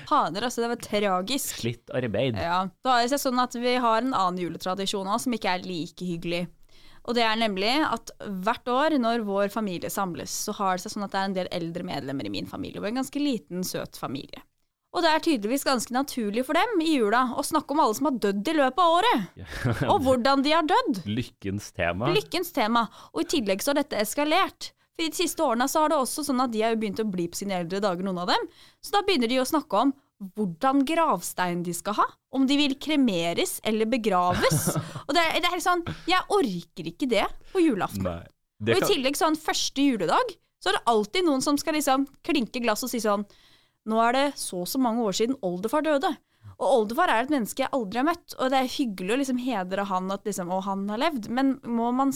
[0.10, 1.58] Haner, altså, det var tragisk.
[1.60, 2.38] slitt arbeid.
[2.40, 5.66] Ja, Da er det sånn at vi har en annen juletradisjon òg, som ikke er
[5.68, 6.46] like hyggelig.
[7.04, 8.14] Og det er nemlig at
[8.46, 11.38] hvert år når vår familie samles, så har det seg sånn at det er en
[11.42, 14.40] del eldre medlemmer i min familie, og en ganske liten, søt familie.
[14.94, 18.08] Og det er tydeligvis ganske naturlig for dem i jula å snakke om alle som
[18.12, 19.24] har dødd i løpet av året,
[19.90, 21.02] og hvordan de har dødd.
[21.10, 22.12] Lykkens tema.
[22.14, 22.86] Lykkens tema.
[23.12, 24.70] Og i tillegg så har dette eskalert.
[24.94, 27.26] For de siste årene så har det også sånn at de har begynt å bli
[27.32, 28.44] på sine eldre dager, noen av dem.
[28.84, 29.94] Så da begynner de å snakke om
[30.38, 32.06] hvordan gravstein de skal ha.
[32.38, 34.70] Om de vil kremeres eller begraves.
[35.08, 38.06] Og det er, det er helt sånn Jeg orker ikke det på julaften.
[38.06, 38.22] Nei.
[38.64, 42.06] Det Og i tillegg sånn første juledag, så er det alltid noen som skal liksom
[42.24, 43.26] klinke glass og si sånn
[43.90, 46.14] Nå er det så og så mange år siden oldefar døde.
[46.54, 49.42] Og oldefar er et menneske jeg aldri har møtt, og det er hyggelig å liksom
[49.44, 52.14] hedre han at liksom, og han har levd, men må man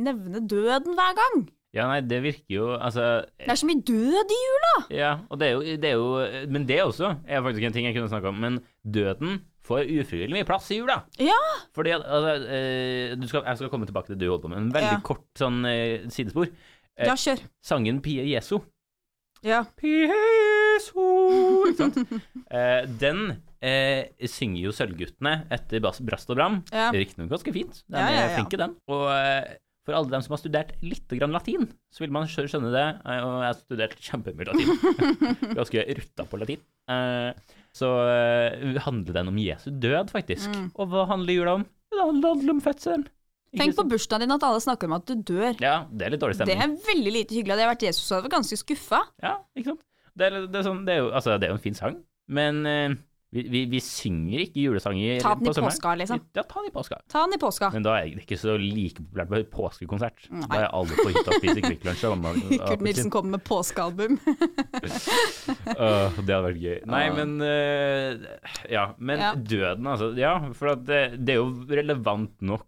[0.00, 1.42] nevne døden hver gang?
[1.72, 3.04] Ja, nei, det virker jo Altså
[3.38, 4.72] Det er så mye død i jula!
[4.92, 7.86] Ja, og det er jo, det er jo Men det også er faktisk en ting
[7.88, 8.36] jeg kunne snakke om.
[8.44, 10.98] Men døden får ufrivillig mye plass i jula.
[11.22, 11.38] Ja,
[11.74, 14.50] Fordi at altså, eh, du skal, Jeg skal komme tilbake til det du holder på
[14.52, 15.00] med, en veldig Ja.
[15.06, 16.50] kort sånn eh, sidespor.
[16.98, 17.40] Eh, ja kjør.
[17.64, 18.58] Sangen Pie Jesu.
[19.42, 19.62] Ja.
[19.80, 21.00] Pie Jesu
[21.70, 21.96] Ikke sant?
[22.52, 23.22] Eh, den
[23.64, 26.58] eh, synger jo Sølvguttene etter Brast og Bram.
[26.68, 26.90] Ja.
[26.92, 27.80] Riktignok ganske fint.
[27.88, 28.34] Den Ja, ja, er ja.
[28.36, 28.74] flink i den.
[28.92, 32.70] Og eh, for alle dem som har studert litt grann latin, så vil man skjønne
[32.74, 32.84] det.
[33.02, 34.70] Og jeg har studert kjempemye latin.
[35.58, 36.62] Ganske rutta på latin.
[36.92, 37.32] Eh,
[37.72, 40.52] Så eh, handler den om Jesu død, faktisk.
[40.52, 40.68] Mm.
[40.76, 41.66] Og hva handler jula om?
[41.92, 43.06] Det handler om fødselen.
[43.56, 45.56] Tenk på bursdagen din at alle snakker om at du dør.
[45.60, 46.56] Ja, det er litt dårlig stemning.
[46.56, 47.52] Det er veldig lite hyggelig.
[47.52, 49.00] Hadde jeg vært Jesus, hadde jeg vært ganske skuffa.
[49.24, 49.82] Ja, ikke sant?
[50.16, 51.98] Det er, det er, sånn, det er, jo, altså, det er jo en fin sang,
[52.32, 52.94] men eh,
[53.32, 55.72] vi, vi, vi synger ikke julesanger Ta den i sommeren.
[55.72, 56.20] påska, liksom.
[56.36, 56.98] Ja, ta den i påska.
[57.08, 57.70] Ta den i påska.
[57.72, 60.26] Men da er det ikke så like populært på påskekonsert.
[60.28, 60.48] Nei.
[60.52, 62.04] Da er alle på hytta og spiser Kvikk Lunsj.
[62.68, 62.84] Kurt.
[62.84, 64.18] Nilsen kommer med påskealbum.
[64.26, 66.76] uh, det hadde vært gøy.
[66.92, 68.28] Nei, men uh,
[68.68, 69.32] Ja, men Ja.
[69.34, 70.12] døden, altså.
[70.18, 72.66] Ja, for det, det er jo relevant nok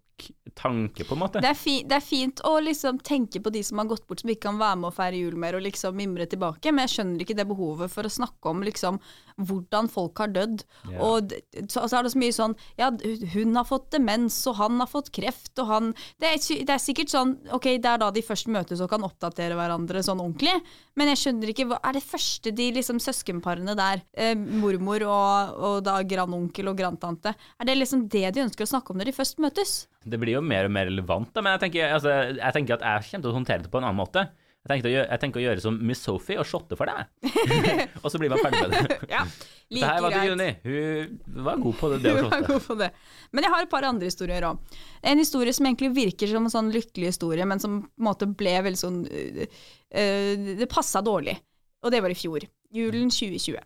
[0.54, 1.40] tanke, på en måte.
[1.42, 4.22] Det er, fi, det er fint å liksom tenke på de som har gått bort,
[4.22, 6.94] som ikke kan være med og feire jul mer, og liksom mimre tilbake, men jeg
[6.94, 9.00] skjønner ikke det behovet for å snakke om liksom
[9.34, 10.62] hvordan folk har dødd.
[10.92, 11.00] Ja.
[11.02, 11.34] Og
[11.66, 12.90] så, så er det så mye sånn Ja,
[13.34, 15.88] hun har fått demens, og han har fått kreft, og han
[16.22, 19.02] det er, det er sikkert sånn Ok, det er da de først møtes og kan
[19.06, 20.54] oppdatere hverandre sånn ordentlig,
[20.94, 25.58] men jeg skjønner ikke hva Er det første de liksom søskenparene der, eh, mormor og,
[25.58, 29.10] og da grandonkel og grandtante, er det liksom det de ønsker å snakke om når
[29.10, 29.74] de først møtes?
[30.04, 32.84] Det blir jo mer og mer relevant, da, men jeg tenker, altså, jeg tenker at
[32.84, 34.26] jeg kommer til å håndtere det på en annen måte.
[34.64, 37.32] Jeg tenker, gjøre, jeg tenker å gjøre som Miss Sophie og shotte for deg.
[38.02, 38.96] og så blir man ferdig med det.
[39.10, 39.26] Ja,
[39.74, 40.46] like Det her var til Juni.
[40.64, 42.38] Hun var god på det, det å shotte.
[42.48, 42.88] god på det.
[43.36, 44.78] Men jeg har et par andre historier òg.
[45.12, 48.30] En historie som egentlig virker som en sånn lykkelig historie, men som på en måte
[48.40, 51.36] ble veldig sånn uh, uh, Det passa dårlig.
[51.84, 52.48] Og det var i fjor.
[52.74, 53.60] Julen 2020.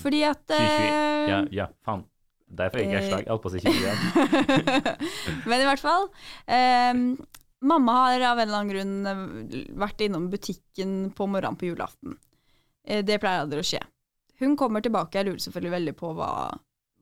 [0.00, 0.62] Fordi at 2020.
[0.64, 2.08] øh, Ja, ja, faen.
[2.48, 3.08] Derfor fikk jeg Eh.
[3.08, 3.24] slag.
[3.26, 3.98] Jeg holdt på å si 20 igjen.
[5.48, 6.08] Men i hvert fall.
[6.48, 7.02] Um,
[7.60, 12.16] mamma har av en eller annen grunn øh, vært innom butikken på morgenen på julaften.
[12.86, 13.82] Eh, det pleier aldri å skje.
[14.40, 16.30] Hun kommer tilbake, jeg lurer selvfølgelig veldig på hva,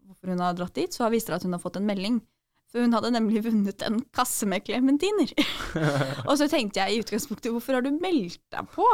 [0.08, 2.22] hvorfor hun har dratt dit, så viser det at hun har fått en melding.
[2.72, 5.30] For hun hadde nemlig vunnet en kasse med klementiner.
[6.28, 8.88] og så tenkte jeg i utgangspunktet, hvorfor har du meldt deg på?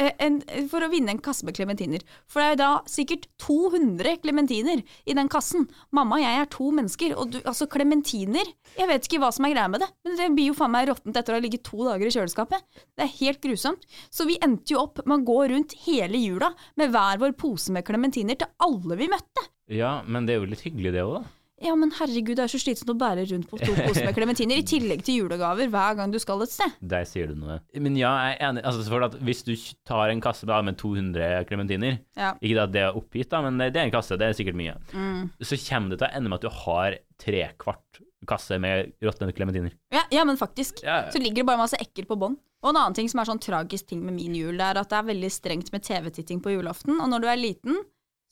[0.00, 0.38] Eh, En,
[0.70, 2.02] for å vinne en kasse med klementiner.
[2.30, 5.66] For det er jo da sikkert 200 klementiner i den kassen.
[5.90, 8.46] Mamma og jeg er to mennesker, og du, altså klementiner
[8.78, 10.88] Jeg vet ikke hva som er greia med det, men det blir jo faen meg
[10.88, 12.64] råttent etter å ha ligget to dager i kjøleskapet.
[12.96, 13.84] Det er helt grusomt.
[14.10, 17.74] Så vi endte jo opp med å gå rundt hele jula med hver vår pose
[17.74, 19.46] med klementiner til alle vi møtte.
[19.72, 21.24] Ja, men det er jo litt hyggelig, det òg, da.
[21.62, 24.58] Ja, men herregud, det er så slitsomt å bære rundt på to poser med klementiner,
[24.58, 26.76] i tillegg til julegaver hver gang du skal et sted.
[26.92, 27.60] Der sier du noe.
[27.78, 28.64] Men ja, jeg er enig.
[28.68, 29.52] Altså, for at hvis du
[29.88, 32.34] tar en kasse da, med 200 klementiner Ja.
[32.42, 34.76] Ikke at det er oppgitt, da, men det er en kasse, det er sikkert mye.
[34.92, 35.28] Mm.
[35.42, 39.32] Så kommer det til å ende med at du har tre kvart kasse med råtne
[39.34, 39.74] klementiner.
[39.92, 40.82] Ja, ja, men faktisk.
[40.86, 42.36] Ja, Så ligger det bare masse ekkelt på bånn.
[42.62, 44.90] Og en annen ting som er sånn tragisk ting med min jul, det er at
[44.92, 47.00] det er veldig strengt med TV-titting på julaften.
[47.02, 47.80] Og når du er liten,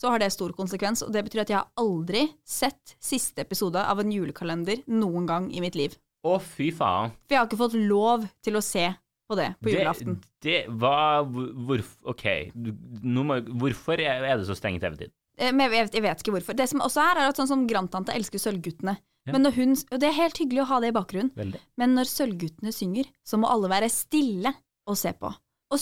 [0.00, 1.02] så har det stor konsekvens.
[1.04, 5.50] Og det betyr at jeg har aldri sett siste episode av en julekalender noen gang
[5.52, 5.96] i mitt liv.
[6.24, 7.12] Å, fy faen.
[7.28, 8.88] For jeg har ikke fått lov til å se
[9.30, 10.18] på det på julaften.
[10.42, 12.24] Det, det var hvor, OK.
[13.04, 15.12] Må, hvorfor er det så streng TV-tid?
[15.38, 16.56] Eh, Men jeg vet, jeg vet ikke hvorfor.
[16.58, 18.96] Det som også er, er at sånn som grandtante elsker Sølvguttene.
[19.28, 19.34] Ja.
[19.36, 21.60] Men når hun, og det er helt hyggelig å ha det i bakgrunnen, Veldig.
[21.80, 24.52] men når Sølvguttene synger, så må alle være stille
[24.88, 25.28] og se på.
[25.70, 25.78] Og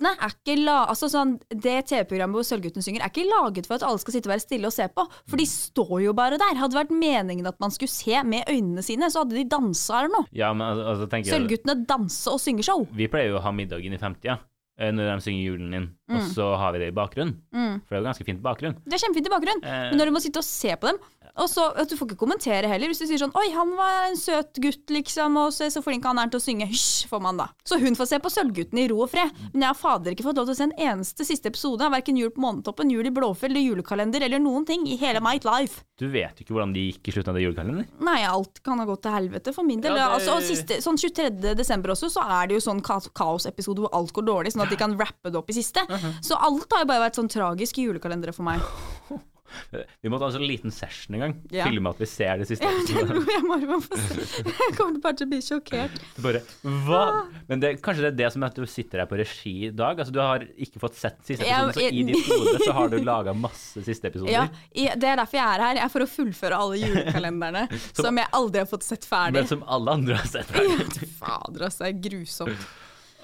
[0.00, 3.76] Sølvguttene er ikke la, altså sånn, Det TV-programmet hvor Sølvguttene synger, er ikke laget for
[3.76, 6.38] at alle skal sitte og være stille og se på, for de står jo bare
[6.40, 6.56] der.
[6.56, 9.98] Hadde det vært meningen at man skulle se med øynene sine, så hadde de dansa
[10.00, 10.26] eller noe.
[10.32, 12.86] Ja, men altså, altså jeg Sølvguttene danser og synger show.
[12.96, 14.38] Vi pleier jo å ha middagen i 50, ja.
[14.80, 16.28] når de synger julen inn, og Mm.
[16.34, 17.36] så har vi det i bakgrunnen.
[17.52, 17.80] Mm.
[17.84, 18.76] For det er jo ganske fint bakgrunn.
[18.86, 19.64] Det er kjempefint i bakgrunnen.
[19.64, 20.96] Eh, Men når du må sitte og se på dem
[21.40, 22.88] og så, at Du får ikke kommentere heller.
[22.92, 26.04] Hvis du sier sånn 'Oi, han var en søt gutt', liksom, og se så flink
[26.04, 26.68] han er til å synge.
[26.70, 27.48] Hysj, får man da.
[27.64, 29.30] Så hun får se på Sølvgutten i ro og fred.
[29.52, 31.92] Men jeg har fader ikke fått lov til å se en eneste siste episode av
[31.92, 35.38] verken Jul på Månetoppen, Jul i Blåfjell eller julekalender eller noen ting i hele my
[35.42, 35.82] life.
[36.00, 37.86] du vet ikke hvordan de gikk i slutten av det julekalender.
[38.00, 39.94] Nei, alt kan ha gått til helvete for min del.
[39.96, 41.54] Ja, det- altså, og siste, sånn 23.
[41.54, 44.70] desember også, så er det jo sånn ka kaosepisode hvor alt går dårlig, sånn at
[44.70, 45.80] de kan rappe det opp i siste.
[46.22, 48.60] Så alt har jo bare vært sånn tragiske julekalendere for meg.
[50.00, 51.34] Vi må ta en sånn liten session en gang.
[51.54, 51.66] Ja.
[51.68, 52.66] Filme at vi ser det siste.
[52.66, 53.20] Jeg episodet.
[53.30, 54.48] jeg se.
[54.50, 55.98] Jeg kommer bare til å bli sjokkert.
[56.24, 56.42] Bare,
[56.86, 57.02] hva?
[57.48, 59.72] Men det, kanskje det er det som er at du sitter her på regi i
[59.74, 60.00] dag?
[60.00, 62.92] Altså, du har ikke fått sett siste episoden, episode, så i ditt hode så har
[62.92, 64.34] du laga masse siste episoder.
[64.34, 65.80] Ja, det er derfor jeg er her.
[65.80, 67.66] Jeg er for å fullføre alle julekalenderne
[68.02, 69.38] som jeg aldri har fått sett ferdig.
[69.40, 70.54] Men som alle andre har sett.
[70.60, 70.86] Ja,
[71.20, 71.84] Fader, altså.
[71.84, 72.68] Det er grusomt.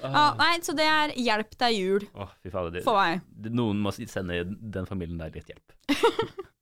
[0.01, 3.23] Ja, nei, så det er hjelp deg jul Åh, fy faen Det, for meg.
[3.49, 5.73] noen må sende den familien der litt hjelp.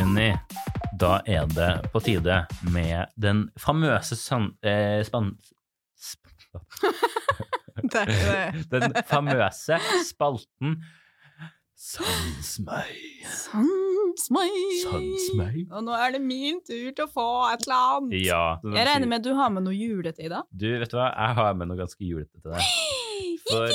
[0.00, 0.30] Jenny.
[0.96, 2.38] Da er det på tide
[2.72, 4.46] med den famøse san...
[4.64, 5.34] Eh, span...
[6.00, 6.24] Sp
[8.72, 9.76] den famøse
[10.08, 10.78] spalten
[11.76, 12.96] Sans meg.
[13.28, 14.56] Sans meg.
[14.86, 15.60] Sans meg.
[15.68, 18.16] Og nå er det min tur til å få et eller annet.
[18.24, 18.42] Ja.
[18.64, 20.48] Jeg regner med at du har med noe julete i dag.
[20.52, 21.10] Du, vet du hva?
[21.12, 22.64] Jeg har med noe ganske julete til deg.
[23.50, 23.74] For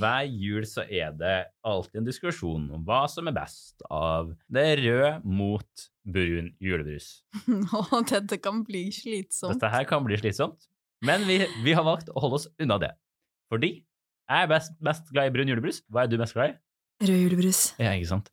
[0.00, 1.36] hver jul så er det
[1.66, 7.20] alltid en diskusjon om hva som er best av det røde mot brun julebrus.
[7.76, 9.56] Å, dette kan bli slitsomt.
[9.56, 10.68] Dette her kan bli slitsomt,
[11.06, 12.92] men vi, vi har valgt å holde oss unna det.
[13.52, 15.84] Fordi jeg er best, best glad i brun julebrus.
[15.92, 16.58] Hva er du mest glad i?
[17.06, 17.60] Rød julebrus.
[17.78, 18.32] Ja, ikke sant?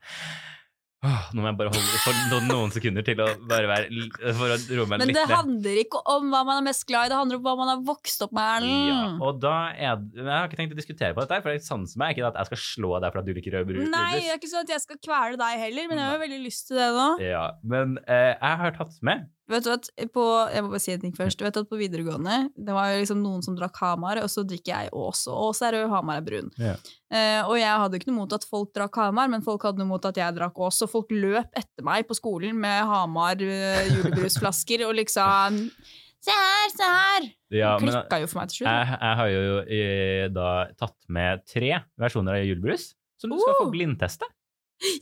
[1.03, 4.05] Åh, nå må jeg bare holde for noen, sekunder til å bare være
[4.37, 7.09] For å roe meg litt Men det handler ikke om hva man er mest glad
[7.09, 8.67] i, det handler om hva man har vokst opp med.
[8.69, 11.99] Ja, og da er Jeg har ikke tenkt å diskutere på dette, for det sanser
[11.99, 13.91] meg ikke at jeg skal slå deg for at du liker rød brus.
[13.91, 16.23] Nei, det er ikke sånn at jeg skal kvele deg heller, men jeg har jo
[16.23, 17.07] veldig lyst til det nå.
[17.27, 20.93] Ja, men eh, jeg har tatt med Vet du at på, Jeg må bare si
[20.93, 21.39] en ting først.
[21.39, 24.45] Du vet at På videregående det var jo liksom noen som drakk Hamar, og så
[24.47, 25.34] drikker jeg også.
[25.34, 26.51] Og Ås er rød, Hamar er brun.
[26.60, 26.79] Yeah.
[27.12, 29.91] Uh, og jeg hadde ikke noe mot at folk drakk Hamar, men folk hadde noe
[29.91, 30.79] mot at jeg drakk Ås.
[30.86, 35.67] Og folk løp etter meg på skolen med Hamar uh, julebrusflasker og liksom
[36.23, 37.25] Se her, se her!
[37.51, 38.69] ja, men, Klikka jo for meg til slutt.
[38.71, 43.58] jeg, jeg har jo eh, da tatt med tre versjoner av julebrus som du skal
[43.60, 44.32] få glinteste blindteste.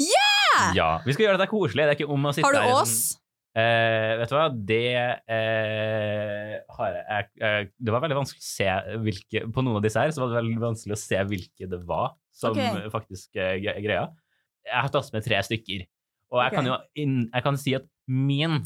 [0.01, 0.73] Yeah!
[0.75, 1.85] Ja, Vi skal gjøre dette koselig.
[1.85, 3.20] Det er ikke om å sitte Har du Ås?
[3.51, 8.67] Eh, vet du hva, det eh, har jeg, jeg, Det var veldig vanskelig å se
[9.03, 11.81] hvilke På noen av disse her så var det veldig vanskelig å se hvilke det
[11.83, 12.87] var som okay.
[12.93, 14.05] faktisk eh, greia.
[14.63, 15.83] Jeg har tatt med tre stykker.
[16.31, 16.55] Og jeg okay.
[16.55, 18.61] kan jo jeg kan si at min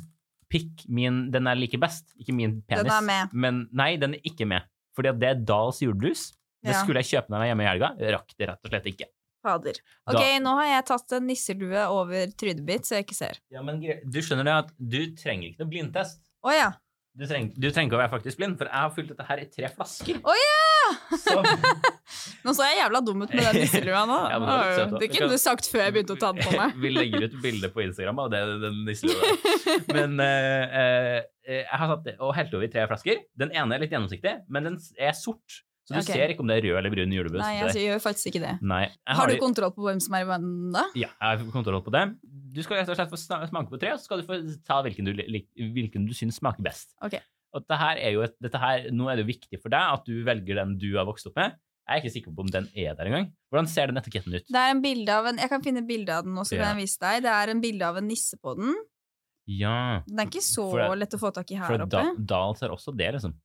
[0.53, 3.33] pikk, min, den jeg liker best, ikke min penis Den er med.
[3.33, 4.69] Men nei, den er ikke med.
[4.95, 6.29] Fordi at det er Dals julebrus.
[6.61, 6.81] Det Ja.
[6.81, 7.89] skulle jeg kjøpe når jeg var hjemme i helga.
[8.15, 9.09] Rakk det rett og slett ikke.
[9.45, 9.77] Fader.
[9.79, 13.39] Da- Ok, nå har jeg tatt en nisselue over trynet mitt, så jeg ikke ser.
[13.53, 16.19] Ja, men du skjønner det at du trenger ikke noe blindtest.
[16.45, 16.71] Å ja.
[17.15, 19.39] Du trenger, du trenger ikke å være faktisk blind, for jeg har fylt dette her
[19.39, 20.17] i tre flasker.
[20.19, 20.63] Å ja!
[21.15, 21.35] Så,
[22.45, 24.17] Nå så jeg jævla dum ut med den nisselua nå.
[24.33, 25.07] Ja, det da.
[25.13, 26.75] kunne du sagt før jeg begynte å ta den på meg.
[26.83, 29.31] Vi legger ut bilde på Instagram av det, den nisselua.
[29.95, 33.23] Men uh, uh, jeg har satt det og helt over i tre flasker.
[33.39, 35.61] Den ene er litt gjennomsiktig, men den er sort.
[35.85, 36.15] Så du okay.
[36.17, 37.41] ser ikke om det er rød eller brun julebuss.
[37.43, 38.53] Nei, altså, jeg gjør faktisk ikke det.
[38.57, 40.87] Jeg Har du kontroll på hvem som er i vennen, da?
[40.97, 42.03] Ja, jeg har kontroll på det.
[42.55, 44.79] Du skal rett og slett få smake på tre, og så skal du få ta
[44.81, 45.13] hvilken du,
[45.75, 46.95] hvilken du syns smaker best.
[47.05, 47.21] Okay.
[47.53, 50.09] Og dette her er jo et, her, nå er det jo viktig for deg at
[50.09, 51.53] du velger den du har vokst opp med.
[51.85, 53.29] Jeg er ikke sikker på om den er der engang.
[53.53, 54.49] Hvordan ser den etiketten ut?
[54.49, 56.73] Det er en bilde av en Jeg kan finne bilde av den nå, så kan
[56.73, 57.21] jeg vise deg.
[57.27, 58.73] Det er en bilde av en nisse på den.
[59.45, 61.89] Ja, Den er ikke så det- lett å få tak i her for oppe.
[61.93, 63.35] da, Dals er også det, liksom.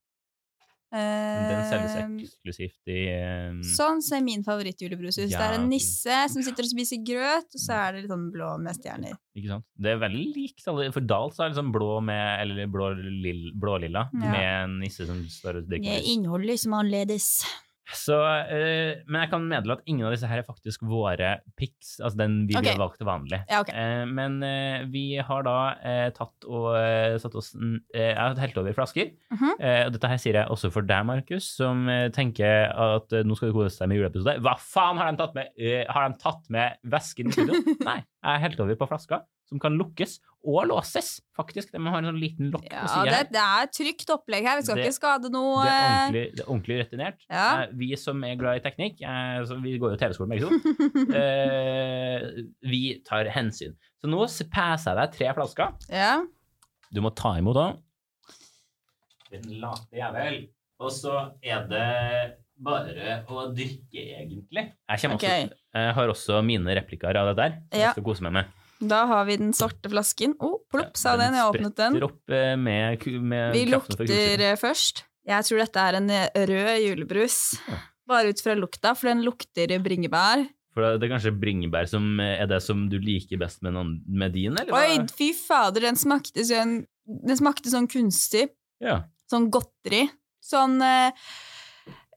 [0.91, 3.61] Den selges Eh, eksklusivt i um...
[3.63, 5.29] Sånn ser min favorittjulebrushus.
[5.31, 5.37] ut.
[5.37, 8.27] Det er en nisse som sitter og spiser grøt, og så er det litt sånn
[8.33, 9.15] blå med stjerner.
[9.39, 9.65] Ikke sant?
[9.79, 14.31] Det er veldig likt for Dals er liksom blå med, eller blå-lilla, blå Ja.
[14.35, 16.11] med en nisse som står og drikker Det brus.
[16.11, 17.29] inneholder liksom annerledes.
[17.91, 21.97] Så, eh, men jeg kan meddele at ingen av disse her er faktisk våre picks,
[21.99, 22.69] altså den vi okay.
[22.69, 23.41] ville valgt til vanlig.
[23.49, 23.75] Ja, okay.
[23.75, 28.61] Eh, men eh, vi har da eh, tatt og eh, satt oss Jeg har helt
[28.61, 29.11] over flasker.
[29.33, 29.51] Mhm.
[29.57, 31.83] eh, og dette her sier jeg også for deg, Markus, som
[32.15, 34.37] tenker at nå skal du kose deg med juleepisode.
[34.45, 35.51] Hva faen har de tatt med?
[35.91, 37.59] Har de tatt med væsken i studio?
[37.89, 37.99] Nei.
[38.21, 41.69] Jeg er helt over på flaska, som kan lukkes og låses, faktisk.
[41.75, 44.57] De har en sånn liten lokk Ja, på sida det, det er trygt opplegg her.
[44.57, 45.61] Vi skal Det- ikke skade noe.
[45.67, 47.19] Det er ordentlig, det er ordentlig retinert.
[47.29, 47.47] Ja.
[47.61, 50.55] Eh, Vi som er glad i teknikk, eh, så vi går jo TV-skolen begge to,
[51.21, 53.75] eh, vi tar hensyn.
[54.01, 55.75] Så nå passer jeg deg tre flasker.
[55.91, 56.21] ja.
[56.93, 57.77] Du må ta imot den.
[59.31, 60.41] Den late jævel.
[60.81, 64.65] Og så er det bare å drikke, egentlig.
[64.89, 65.45] Jeg, okay.
[65.45, 67.85] Også, jeg har også mine replikker av det der, som Ja.
[67.85, 68.45] jeg skal kose meg med.
[68.81, 70.33] Da har vi den svarte flasken.
[70.39, 71.35] Å, oh, plopp, sa den.
[71.37, 71.97] Jeg åpnet den.
[72.07, 75.03] opp eh, med, med Vi lukter eh, først.
[75.29, 77.37] Jeg tror dette er en eh, rød julebrus.
[78.09, 80.47] Bare ut fra lukta, for den lukter bringebær.
[80.73, 84.33] For det er kanskje bringebær som er det som du liker best med, noen, med
[84.33, 84.73] din, eller?
[84.73, 86.79] Oi, fy fader, den smakte sånn
[87.27, 88.53] Den smakte sånn kunstig.
[88.81, 89.01] Ja.
[89.29, 90.05] Sånn godteri.
[90.41, 91.11] Sånn uh,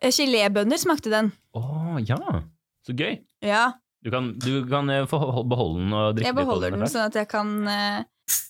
[0.04, 1.32] Gelébønner smakte den.
[1.56, 2.20] Å, ja.
[2.86, 3.18] Så gøy.
[3.44, 3.72] Ja,
[4.04, 5.16] Du kan, du kan eh, få
[5.48, 6.36] beholde den og drikke jeg den.
[6.36, 8.04] Jeg beholder den sånn at jeg kan uh!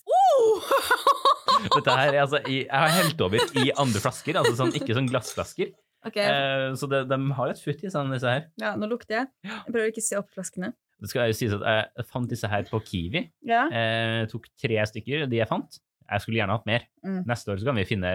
[1.75, 5.07] Dette her er altså, Jeg har helt over i andre flasker, altså sånn, ikke sånn
[5.09, 5.71] glassflasker.
[6.05, 6.25] Okay.
[6.27, 8.43] Eh, så det, de har et futt i sånn, disse her.
[8.61, 9.29] ja, nå lukter jeg.
[9.47, 10.69] Jeg prøver ikke å se opp flaskene.
[11.01, 13.23] Det skal jo sies at jeg fant disse her på Kiwi.
[13.49, 13.63] Ja.
[13.73, 15.79] Eh, tok tre stykker, de jeg fant.
[16.05, 16.85] Jeg skulle gjerne hatt mer.
[17.01, 17.23] Mm.
[17.25, 18.11] Neste år så kan vi finne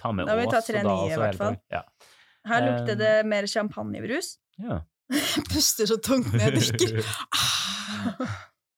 [0.00, 1.58] ta med Da må vi ta tre nye, i hvert fall.
[1.74, 1.82] Ja.
[2.48, 4.36] Her Eh, lukter det mer champagnebrus.
[4.62, 4.80] ja.
[5.12, 7.02] Jeg puster så tungt når jeg drikker.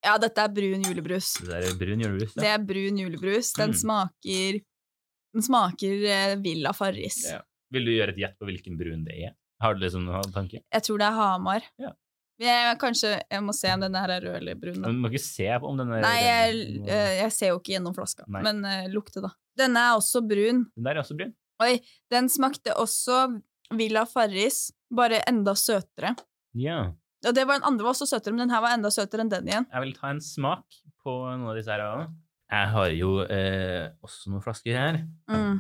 [0.08, 1.32] Ja, dette er brun julebrus.
[1.42, 2.34] Det er brun julebrus.
[2.38, 3.48] Det er brun julebrus.
[3.58, 3.78] Den Mm.
[3.80, 4.60] smaker
[5.34, 7.18] Den smaker eh, Villa Farris.
[7.28, 7.40] Ja.
[7.74, 9.34] Vil du gjøre et gjett på hvilken brun det er?
[9.60, 10.62] Har du liksom noen tanke?
[10.72, 11.66] Jeg tror det er Hamar.
[11.82, 11.90] Ja.
[12.40, 14.78] Jeg, kanskje jeg må se om denne her er rød eller brun.
[14.84, 17.74] Men Du må ikke se om den er Nei, jeg, eh, jeg ser jo ikke
[17.74, 18.44] gjennom flaska, Nei.
[18.46, 19.32] men uh, lukte, da.
[19.58, 20.62] Denne er også brun.
[20.78, 21.34] Den der er også brun.
[21.66, 21.74] Oi,
[22.14, 23.24] den smakte også
[23.76, 26.14] Villa Farris, bare enda søtere.
[26.56, 26.92] Ja.
[27.26, 29.32] Og det var Den andre var også søtere, men den her var enda søtere enn
[29.32, 29.66] den igjen.
[29.72, 32.08] Jeg vil ta en smak på noen av disse her også.
[32.48, 35.02] Jeg har jo eh, også noen flasker her.
[35.28, 35.58] Mm.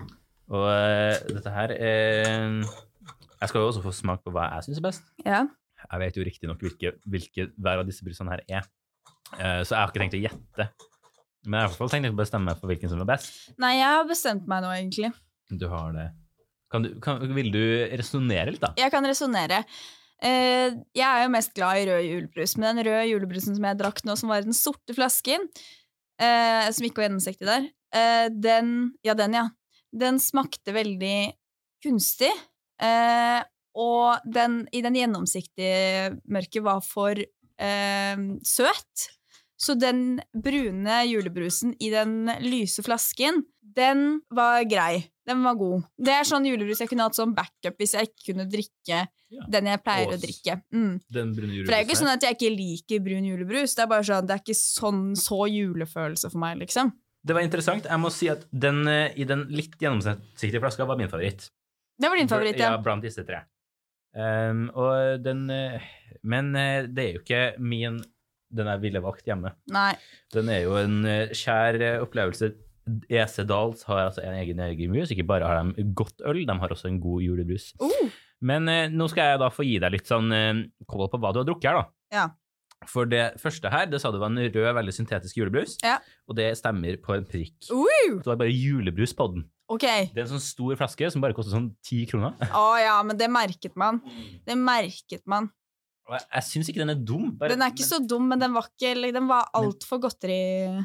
[0.56, 4.80] Og eh, dette her eh, Jeg skal jo også få smak på hva jeg syns
[4.80, 5.10] er best.
[5.26, 5.44] Ja.
[5.84, 8.70] Jeg vet jo riktignok hvilke, hvilke hver av disse brusene her er,
[9.36, 10.68] Eh, så jeg har ikke tenkt å gjette.
[11.46, 13.36] Men jeg har i hvert fall tenkt å bestemme meg for hvilken som er best.
[13.60, 15.12] Nei, jeg har bestemt meg nå, egentlig.
[15.52, 16.08] Du har det.
[16.72, 17.62] Kan du, kan, vil du
[17.96, 18.74] resonnere litt, da?
[18.78, 19.62] Jeg kan resonnere.
[20.18, 23.78] Eh, jeg er jo mest glad i rød julebrus, men den røde julebrusen som jeg
[23.78, 25.46] drakk nå, som var den sorte flasken,
[26.20, 29.48] eh, som ikke var gjennomsiktig der, eh, den Ja, den, ja.
[29.94, 31.32] Den smakte veldig
[31.84, 32.32] kunstig.
[32.82, 33.40] Eh,
[33.78, 39.08] og den i den gjennomsiktige mørket var for eh, søt.
[39.58, 45.08] Så den brune julebrusen i den lyse flasken, den var grei.
[45.28, 45.84] Den var god.
[46.00, 49.44] Det er sånn julebrus jeg kunne hatt som backup hvis jeg ikke kunne drikke Ja.
[49.52, 50.54] den jeg pleier å drikke.
[50.72, 50.94] Mm.
[51.12, 53.74] Den brune For det er jo ikke sånn at jeg ikke liker brun julebrus.
[53.76, 56.94] Det er bare sånn, det er ikke sånn så julefølelse for meg, liksom.
[57.28, 57.84] Det var interessant.
[57.84, 61.50] Jeg må si at den eh, i den litt gjennomsiktige flaska var min favoritt.
[61.98, 62.72] Det var din favoritt, ja.
[62.72, 63.42] Ja, blant disse tre.
[64.16, 65.82] Um, og den eh,
[66.24, 68.00] Men eh, det er jo ikke min
[68.48, 69.52] den jeg ville valgt hjemme.
[69.68, 69.92] Nei.
[70.32, 71.02] Den er jo en
[71.36, 72.48] kjær opplevelse.
[73.08, 74.96] EC Dahls har altså en egen egen.
[75.04, 77.70] Ikke bare har de godt øl, de har også en god julebrus.
[77.82, 78.10] Uh.
[78.40, 81.32] Men eh, nå skal jeg da få gi deg litt sånn eh, koll på hva
[81.34, 81.88] du har drukket her, da.
[82.14, 82.26] Ja.
[82.86, 85.74] For det første her, det sa du var en rød, veldig syntetisk julebrus.
[85.82, 85.96] Ja.
[86.30, 87.56] Og det stemmer på en prikk.
[87.72, 89.48] uh, Det var bare julebrus på den.
[89.68, 90.06] Okay.
[90.14, 92.38] Det er en sånn stor flaske som bare koster sånn ti kroner.
[92.56, 93.98] Å ja, men det merket man.
[94.46, 95.50] Det merket man.
[96.08, 97.24] Jeg, jeg syns ikke den er dum.
[97.36, 100.38] Bare, Den er ikke så dum, men den var, ikke, den var altfor godteri...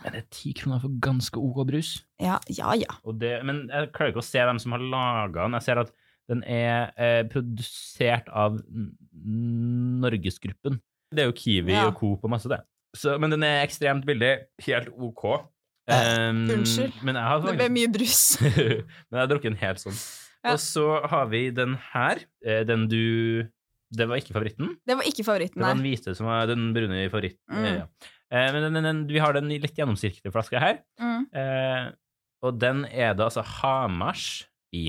[0.04, 1.94] Men det er ti kroner for ganske OK brus.
[2.20, 2.98] Ja, ja, ja.
[3.22, 5.56] Det, men jeg klarer ikke å se hvem som har laga den.
[5.60, 5.94] Jeg ser at
[6.32, 8.60] den er eh, produsert av
[10.04, 10.80] Norgesgruppen.
[11.14, 11.88] Det er jo Kiwi Ja.
[11.90, 12.60] og Coop og masse det.
[12.98, 14.36] Så, men den er ekstremt billig.
[14.68, 15.24] Helt OK.
[15.90, 17.00] Um, unnskyld.
[17.04, 18.22] Men har Det ble mye brus.
[19.10, 19.98] Men jeg har drukket en helt sånn.
[20.44, 20.54] Ja.
[20.54, 22.22] Og så har vi den her.
[22.46, 23.44] eh, Den du
[23.94, 24.74] Det var ikke favoritten.
[24.88, 27.54] Det var ikke favoritten, Det var den hvite som var den brune i favoritten.
[27.54, 27.66] Mm.
[27.70, 27.88] Ja.
[28.34, 30.80] Eh, Men den, den, vi har den litt gjennomsirkete flaska her.
[31.00, 31.28] Mm.
[31.34, 31.92] Eh,
[32.44, 34.88] og den er det altså Hamars i.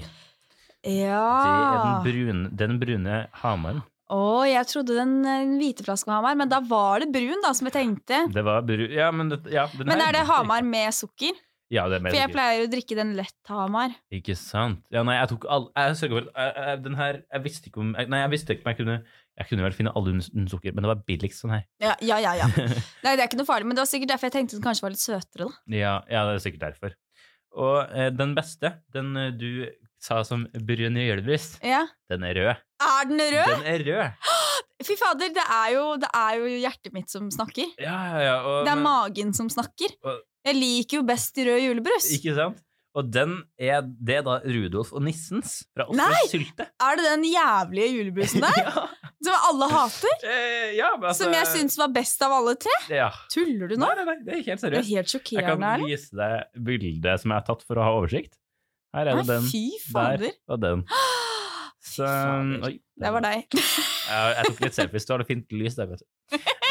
[0.85, 1.83] Det er Ja.
[1.85, 3.83] den brune, den brune Hamaren.
[4.13, 7.53] Å, jeg trodde den den hvite flasken var Hamar, men da var det brun, da,
[7.57, 8.19] som jeg tenkte.
[8.35, 11.33] Det var brun, Ja, men, det, ja, den Men er det Hamar med sukker?
[11.75, 12.35] Ja, det er For jeg sukker.
[12.37, 13.95] pleier å drikke den lett Hamar.
[14.15, 14.81] Ikke sant.
[14.95, 15.69] Ja, nei, jeg tok all...
[15.75, 18.31] Jeg sørger for at jeg, jeg, den her Jeg visste ikke om jeg, Nei, jeg
[18.37, 18.97] visste ikke om jeg kunne
[19.41, 21.65] Jeg kunne vel finne alle uten sukker, men det var billigst sånn her.
[21.83, 22.35] Ja, ja, ja.
[22.39, 22.47] ja.
[23.05, 24.87] Nei, det er ikke noe farlig, men det var sikkert derfor jeg tenkte den kanskje
[24.87, 25.63] var litt søtere, da.
[25.75, 26.95] Ja, ja, det er sikkert derfor.
[27.55, 29.49] Og eh, den beste, den eh, du
[30.05, 31.83] sa som brun julebrus, Ja.
[32.13, 32.63] den er rød.
[32.85, 33.51] Er den rød?
[33.51, 34.31] Den er rød!
[34.87, 37.71] Fy fader, det er, jo, det er jo hjertet mitt som snakker.
[37.81, 38.35] Ja, ja, ja.
[38.45, 39.95] Og, Det er men- magen som snakker.
[40.05, 42.11] Og- Jeg liker jo best rød julebrus.
[42.19, 42.61] Ikke sant?
[42.95, 46.13] Og den er, det da Rudolf og nissens fra Nei!
[46.15, 46.67] Oslo Sylte.
[46.79, 48.61] Er det den jævlige julebrusen der?
[48.69, 48.85] ja.
[49.25, 50.15] Som alle hater?
[50.29, 52.75] Eh, ja, men altså Som jeg syns var best av alle tre?
[52.93, 53.09] Ja.
[53.35, 53.89] Tuller du nå?
[53.89, 54.77] Nei, nei, nei, det er helt seriøst.
[54.77, 55.89] Det er helt Jeg kan sjokkerende.
[55.89, 58.39] Vise deg bildet som jeg har tatt for å ha oversikt.
[58.95, 60.87] Her er det den, fy der og den.
[61.95, 62.63] Så, fader.
[62.65, 63.43] oi, Det var deg.
[63.59, 66.07] Jeg, jeg tok litt selfies, du har det fint lys der, vet du.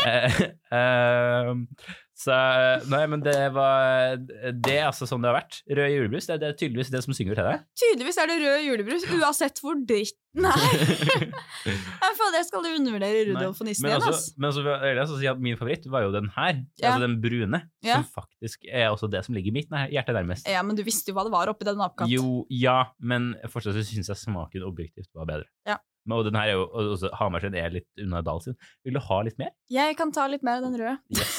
[2.14, 5.61] Eh, eh, så Nei, men det var Det er altså sånn det har vært.
[5.66, 7.64] Rød julebrus, det, er tydeligvis det som synger til deg.
[7.82, 11.34] Tydeligvis er det rød julebrus, uansett hvor dritten er.
[12.18, 15.41] Fader, jeg skal undervurdere Rudolf og nissen igjen, altså, men altså, jeg vil si at
[15.43, 16.91] min favoritt var jo den her, Ja.
[16.93, 17.97] altså den brune, Ja.
[18.01, 20.47] som faktisk er også det som ligger mitt nær- hjerte nærmest.
[20.49, 22.11] Ja, men du visste jo hva det var oppi den apekatten.
[22.14, 25.49] Jo, ja, men fortsatt så syns jeg smaken objektivt var bedre.
[25.68, 25.78] Ja.
[26.04, 28.58] Men, og den her er jo og også Hamar sin er litt unna Dahl sin.
[28.84, 29.54] Vil du ha litt mer?
[29.72, 30.97] Jeg kan ta litt mer av den røde.
[31.16, 31.38] Yes.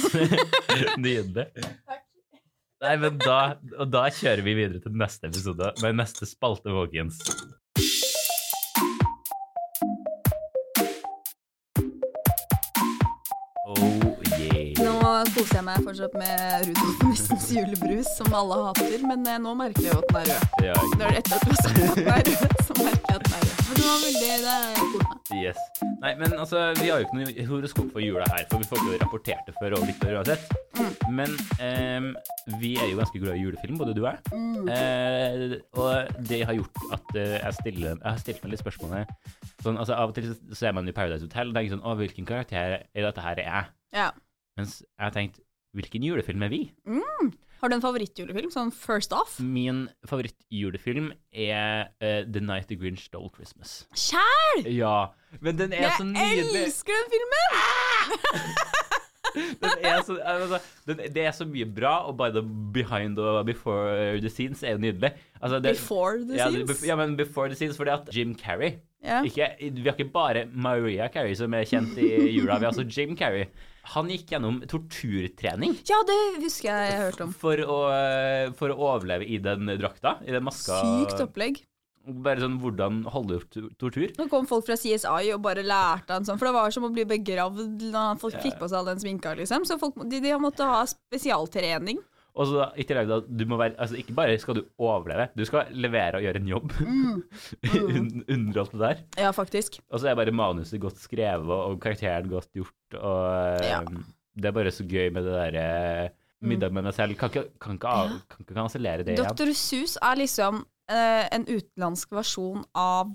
[1.04, 1.48] Nydelig.
[2.84, 3.38] Nei, men da,
[3.78, 7.20] og da kjører vi videre til neste episode med neste spalte, folkens.
[15.34, 19.86] Koser jeg meg fortsatt med Rudolf nissens julebrus, som alle hater, men eh, nå merker
[19.86, 20.64] jeg jo at den er rød.
[20.68, 23.20] Ja, Når det etter at du har sagt at den er rød, så merker jeg
[23.20, 23.62] at den er rød.
[23.64, 25.14] Men det var veldig, det er kult.
[25.44, 25.62] yes.
[26.04, 28.82] Nei, men altså, vi har jo ikke noe horoskop for jula her, for vi får
[28.82, 30.52] ikke rapportert det før og litt før uansett.
[31.14, 32.10] Men um,
[32.60, 34.20] vi er jo ganske glad i julefilm, både du og jeg.
[34.34, 34.68] Mm.
[34.68, 39.14] Uh, og det har gjort at uh, jeg, stiller, jeg har stilt meg litt spørsmålet
[39.64, 41.96] sånn, altså Av og til så er man i Paradise Hotel og tenker sånn Å,
[41.98, 43.72] hvilken karakter i dette her er jeg?
[43.94, 44.08] Ja.
[44.58, 45.40] Mens jeg har tenkt
[45.74, 46.60] Hvilken julefilm er vi?
[47.58, 48.50] Har du en favorittjulefilm?
[48.54, 49.40] Sånn first off?
[49.42, 53.88] Min favorittjulefilm er uh, The Night the Grinch Stole Christmas.
[53.98, 54.68] Kjær!
[54.70, 54.96] Ja,
[55.42, 56.44] men den er så nydelig.
[56.52, 57.58] Jeg elsker den filmen!
[59.34, 62.42] Den er så, altså, den, det er så mye bra, og bare the
[62.74, 65.10] behind og before the scenes er jo nydelig.
[65.40, 66.84] Altså, det, Before the ja, scenes.
[66.86, 69.24] ja, men before the scenes, fordi at Jim Carrey yeah.
[69.26, 72.86] ikke, Vi har ikke bare Maria Carrey som er kjent i jula, vi har også
[72.86, 73.48] Jim Carrey.
[73.92, 77.34] Han gikk gjennom torturtrening ja, det husker jeg jeg hørte om.
[77.36, 77.78] for å,
[78.58, 80.80] for å overleve i den drakta, i den maska.
[80.80, 81.60] Sykt opplegg.
[82.04, 84.10] Bare sånn hvordan holde opp tortur.
[84.18, 86.92] Nå kom folk fra CSI og bare lærte han sånn, for det var som å
[86.92, 89.64] bli begravd når folk fikk på seg all den sminka, liksom.
[89.68, 92.02] Så folk, de, de måtte ha spesialtrening.
[92.34, 95.44] Og så i tillegg da, du må være, altså ikke bare skal du overleve, du
[95.46, 99.02] skal levere og gjøre en jobb Un- under alt det der.
[99.22, 99.78] Ja, faktisk.
[99.90, 103.80] Og så er bare manuset godt skrevet og karakteren godt gjort, og Ja.
[103.82, 104.02] eh,
[104.34, 106.10] det er bare så gøy med det derre
[106.42, 107.14] middag med meg selv.
[107.16, 109.14] Kan ikke, kan ikke, av, kan ikke kansellere det.
[109.22, 109.52] Dr.
[109.54, 113.14] Sus er liksom eh, en utenlandsk versjon av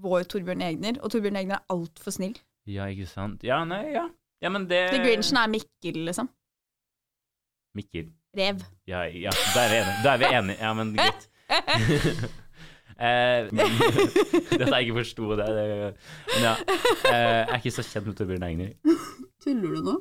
[0.00, 2.38] vår Torbjørn Egner, og Torbjørn Egner er altfor snill.
[2.66, 3.44] Ja, ikke sant.
[3.46, 4.08] Ja, nei, ja.
[4.42, 6.28] Ja, men det The Grinchen er Mikkel, liksom.
[7.76, 8.08] Mikkel.
[8.36, 8.64] Rev.
[8.88, 10.00] Ja, ja, da er vi enige.
[10.04, 10.58] Da er vi enige.
[10.62, 11.30] Ja, men greit.
[12.96, 13.72] Eh, men,
[14.56, 15.64] dette jeg ikke forsto det, det
[16.30, 16.52] Men ja.
[17.10, 18.70] eh, jeg er ikke så kjent med Torbjørn Egner.
[19.44, 19.96] Tuller du nå?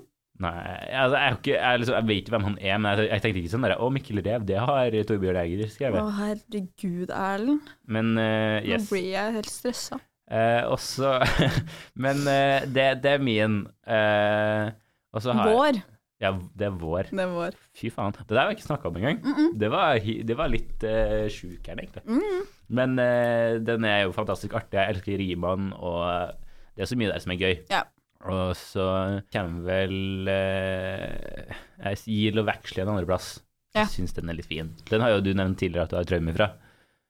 [0.46, 0.54] Nei,
[0.92, 3.42] altså, jeg, ikke, jeg, liksom, jeg vet ikke hvem han er, men jeg, jeg tenkte
[3.42, 6.10] ikke sånn der Å, Mikkel Rev, det har Torbjørn Egner Å, skrevet.
[6.22, 7.72] herregud, Erlend.
[7.98, 10.00] Men eh, Nå blir jeg helt stressa.
[10.26, 11.18] Eh, også
[12.08, 13.60] Men eh, det, det er min.
[13.86, 14.72] Eh,
[15.16, 15.84] Vår.
[16.24, 17.09] Ja, det er vår.
[17.11, 17.55] Det er vår.
[17.76, 18.16] Fy faen.
[18.16, 19.18] Det der har vi ikke snakka om engang.
[19.59, 22.05] Det, var, det var litt uh, sjuk her, egentlig.
[22.07, 22.45] Mm.
[22.80, 24.80] Men uh, den er jo fantastisk artig.
[24.80, 26.32] Jeg elsker rimene, og
[26.76, 27.57] det er så mye der som er gøy.
[27.74, 27.84] Ja.
[28.26, 28.86] Og så
[29.30, 33.36] kommer vel uh, Jeg gir Lovaxley en andreplass.
[33.76, 33.84] Ja.
[33.84, 34.72] Jeg syns den er litt fin.
[34.88, 36.49] Den har jo du nevnt tidligere at du har traumer fra.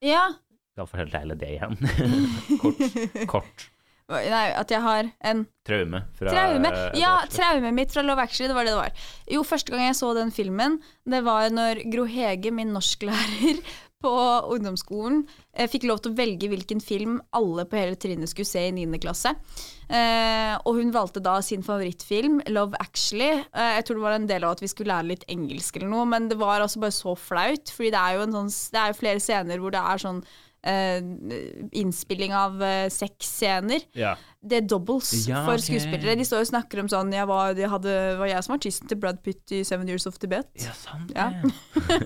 [0.04, 0.26] Ja.
[0.74, 1.78] Skal fortelle hele det igjen.
[2.64, 2.82] kort.
[3.30, 3.70] Kort.
[4.10, 6.70] Nei, at jeg har en Traume fra Traume.
[6.70, 9.08] eh, Ja, traumet mitt fra Love Actually, det var det det var.
[9.34, 10.78] Jo, første gang jeg så den filmen,
[11.10, 13.58] det var når Gro Hege, min norsklærer
[14.06, 14.12] på
[14.54, 15.24] ungdomsskolen,
[15.58, 18.72] eh, fikk lov til å velge hvilken film alle på hele trinnet skulle se i
[18.78, 19.00] 9.
[19.02, 19.32] klasse.
[19.90, 23.42] Eh, og hun valgte da sin favorittfilm, Love Actually.
[23.42, 26.06] Jeg tror det var en del av at vi skulle lære litt engelsk eller noe,
[26.14, 28.94] men det var altså bare så flaut, fordi det er jo, en sånn, det er
[28.94, 30.22] jo flere scener hvor det er sånn
[31.72, 34.16] innspilling av eh, sexscener Ja.
[34.46, 35.66] Det er doubles Ja, for okay.
[35.66, 36.16] skuespillere.
[36.20, 38.92] De står og snakker om sånn Jeg var, jeg hadde, var jeg som var artisten
[38.92, 40.50] til Brad Pitt i Seven Years of Tibet.
[40.62, 41.30] ja, sant Ja.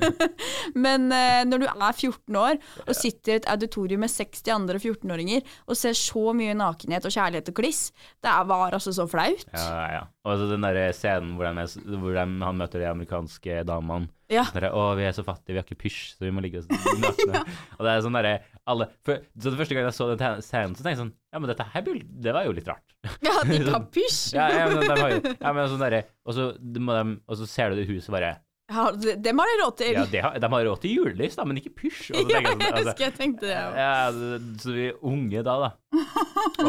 [0.85, 4.79] Men eh, når du er 14 år og sitter i et auditorium med 60 andre
[4.79, 7.81] 14-åringer og ser så mye nakenhet og kjærlighet og kliss,
[8.23, 9.45] det var altså så flaut.
[9.53, 10.05] Ja, ja.
[10.27, 14.09] Og så den der scenen hvor, de er, hvor de, han møter de amerikanske damene.
[14.29, 14.43] Ja.
[14.53, 16.67] Der, Å, vi er så fattige, vi har ikke pysj, så vi må ligge oss
[16.69, 17.41] nakne.
[17.79, 18.33] og det er sånn derre
[18.69, 21.39] alle for, Så det første gang jeg så den scenen, så tenkte jeg sånn Ja,
[21.41, 22.85] men dette her det var jo litt rart.
[23.25, 24.35] Ja, de kan pysj!
[24.37, 27.73] Ja, ja, men de jo ja, men sånn derre Og så de Og så ser
[27.73, 28.35] du det huset bare
[28.69, 29.93] Ja, dem har de råd til.
[29.97, 32.11] Ja, de har, de har råd til julelys, da, men ikke pysj.
[32.13, 33.55] Ja, jeg sånn, altså, husker jeg tenkte det.
[33.57, 33.69] Ja.
[33.81, 36.03] ja, så vi er unge da, da.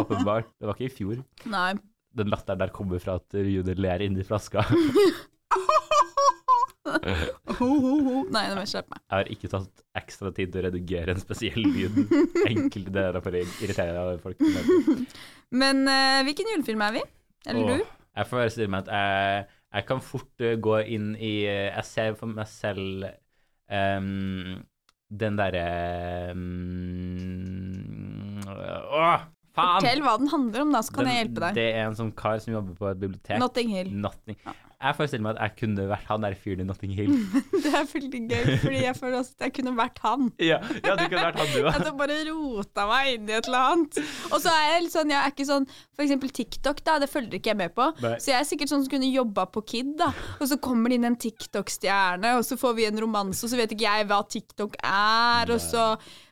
[0.00, 0.48] Åpenbart.
[0.56, 1.20] Det var ikke i fjor.
[1.52, 1.74] Nei.
[2.16, 4.64] Den latteren der kommer fra at Junior ler inni flaska.
[7.58, 8.20] Ho, ho, ho.
[8.32, 9.02] Nei, det må jeg skjerpe meg.
[9.04, 11.98] Jeg har ikke tatt ekstra tid til å redigere en spesiell lyd.
[12.50, 14.40] Enkelte deler for å irritere folk.
[15.60, 17.02] Men, eh, hvilken julefilm er vi?
[17.50, 17.96] Eller Åh, du?
[18.20, 19.44] Jeg får bare si meg at jeg,
[19.76, 23.06] jeg kan fort eh, gå inn i eh, Jeg ser for meg selv
[23.70, 24.56] um,
[25.10, 25.66] den derre
[26.34, 29.20] um, Åh,
[29.54, 29.78] faen!
[29.78, 31.54] Fortell hva den handler om, da, så kan Den- jeg hjelpe deg.
[31.60, 33.38] Det er en sånn kar som jobber på et bibliotek.
[33.42, 33.92] Notting Hill.
[34.08, 34.38] Notting.
[34.80, 37.10] Jeg forestiller meg at jeg kunne vært han der fyren i Notting Hill.
[37.64, 40.30] Det er veldig gøy, fordi jeg føler også at jeg kunne vært han.
[40.50, 41.72] ja, ja, du kunne vært han, du Jeg òg.
[41.76, 44.00] hadde bare rota meg inn i et eller annet.
[44.30, 47.10] Og så er jeg litt sånn, jeg er ikke sånn For eksempel TikTok, da, det
[47.12, 47.90] følger ikke jeg med på.
[48.00, 48.14] Nei.
[48.24, 50.08] Så jeg er sikkert sånn som kunne jobba på Kid, da.
[50.40, 53.60] Og så kommer det inn en TikTok-stjerne, og så får vi en romanse, og så
[53.60, 55.90] vet ikke jeg hva TikTok er, og så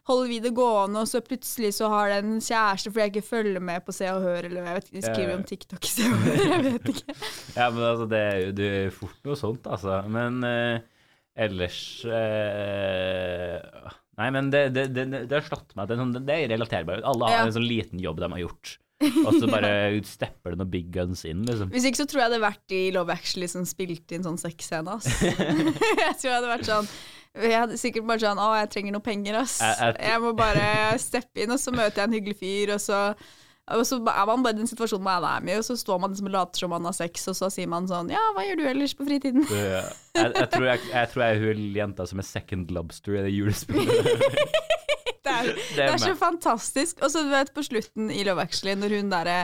[0.09, 3.27] holder vi det gående, og så plutselig så har den en kjæreste fordi jeg ikke
[3.29, 5.93] følger med på Se og Hør, eller jeg vet ikke, de skriver om TikTok i
[5.97, 7.17] Se og Hør, jeg vet ikke.
[7.59, 10.01] Ja, men altså, det er jo det er fort noe sånt, altså.
[10.19, 10.81] Men eh,
[11.49, 16.35] ellers eh, Nei, men det, det, det, det har slått meg at det sånn, det
[16.35, 17.05] er relaterbart.
[17.07, 17.43] Alle har Ja.
[17.47, 18.73] en sånn liten jobb de har gjort.
[19.23, 19.69] Og så bare
[20.17, 21.71] stepper det noen big guns inn, liksom.
[21.71, 24.41] Hvis ikke så tror jeg det hadde vært i Love Actually som spilte inn sånn
[24.43, 25.07] sexscene, ass.
[25.23, 26.91] jeg tror det hadde vært sånn
[27.37, 29.59] jeg hadde sikkert bare sånn Å, jeg trenger noe penger, ass.
[30.01, 33.15] Jeg- må bare steppe inn, og så møter jeg en hyggelig fyr, og så
[33.69, 35.99] og så er man bare i den situasjonen man er med i, og så står
[36.01, 38.41] man liksom og later som man har sex, og så sier man sånn Ja, hva
[38.47, 39.45] gjør du ellers på fritiden?
[39.53, 39.83] Ja.
[40.19, 43.27] Jeg, jeg, tror jeg, jeg tror jeg er hun jenta som er second lobster i
[43.29, 44.13] det julespillet.
[45.29, 47.03] Det er, det er så fantastisk.
[47.05, 49.35] Og så du vet på slutten i Love Actually, når hun derre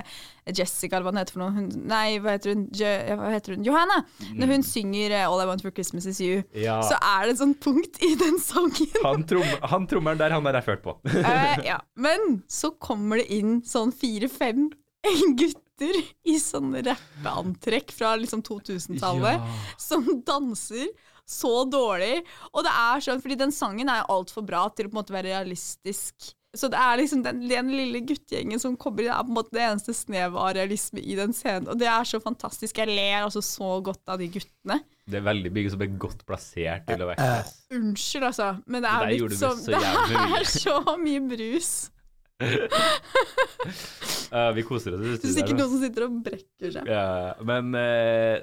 [0.49, 2.63] Jessica, eller hva hun heter for noe hun, Nei, hva heter hun?
[2.77, 2.89] Jo,
[3.21, 3.67] hva heter hun?
[3.67, 3.99] Johanna!
[4.39, 6.79] Når hun synger eh, All I Want For Christmas Is You, Ja.
[6.89, 8.97] så er det et sånt punkt i den sangen.
[9.05, 9.45] Han, trom,
[9.75, 10.97] han trommelen der, han er jeg ført på.
[11.13, 11.79] Eh, ja.
[12.01, 14.71] Men så kommer det inn sånn fire-fem
[15.37, 19.43] gutter i sånne rappeantrekk fra liksom 2000-tallet
[19.81, 20.87] som danser
[21.27, 22.23] så dårlig.
[22.53, 25.17] Og det er sånn, fordi den sangen er altfor bra til å på en måte
[25.17, 26.35] være realistisk.
[26.55, 29.57] Så det er liksom den, den lille guttegjengen som kommer inn, er på en måte
[29.57, 31.67] det eneste snevet av realisme i den scenen.
[31.73, 32.79] Og det er så fantastisk.
[32.79, 34.79] Jeg ler altså så godt av de guttene.
[35.05, 37.33] Det er veldig mye som er godt plassert til å være
[37.75, 41.73] Unnskyld, altså, men det Det er litt gjorde så Det er så mye brus.
[42.43, 46.85] Uh, Vi koser oss Det er sikkert noen som sitter og brekker seg.
[46.91, 47.05] Ja,
[47.47, 48.43] men uh,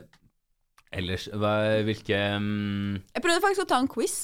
[0.96, 1.52] ellers, hva,
[1.88, 2.96] hvilke um...
[3.12, 4.16] Jeg prøvde faktisk å ta en quiz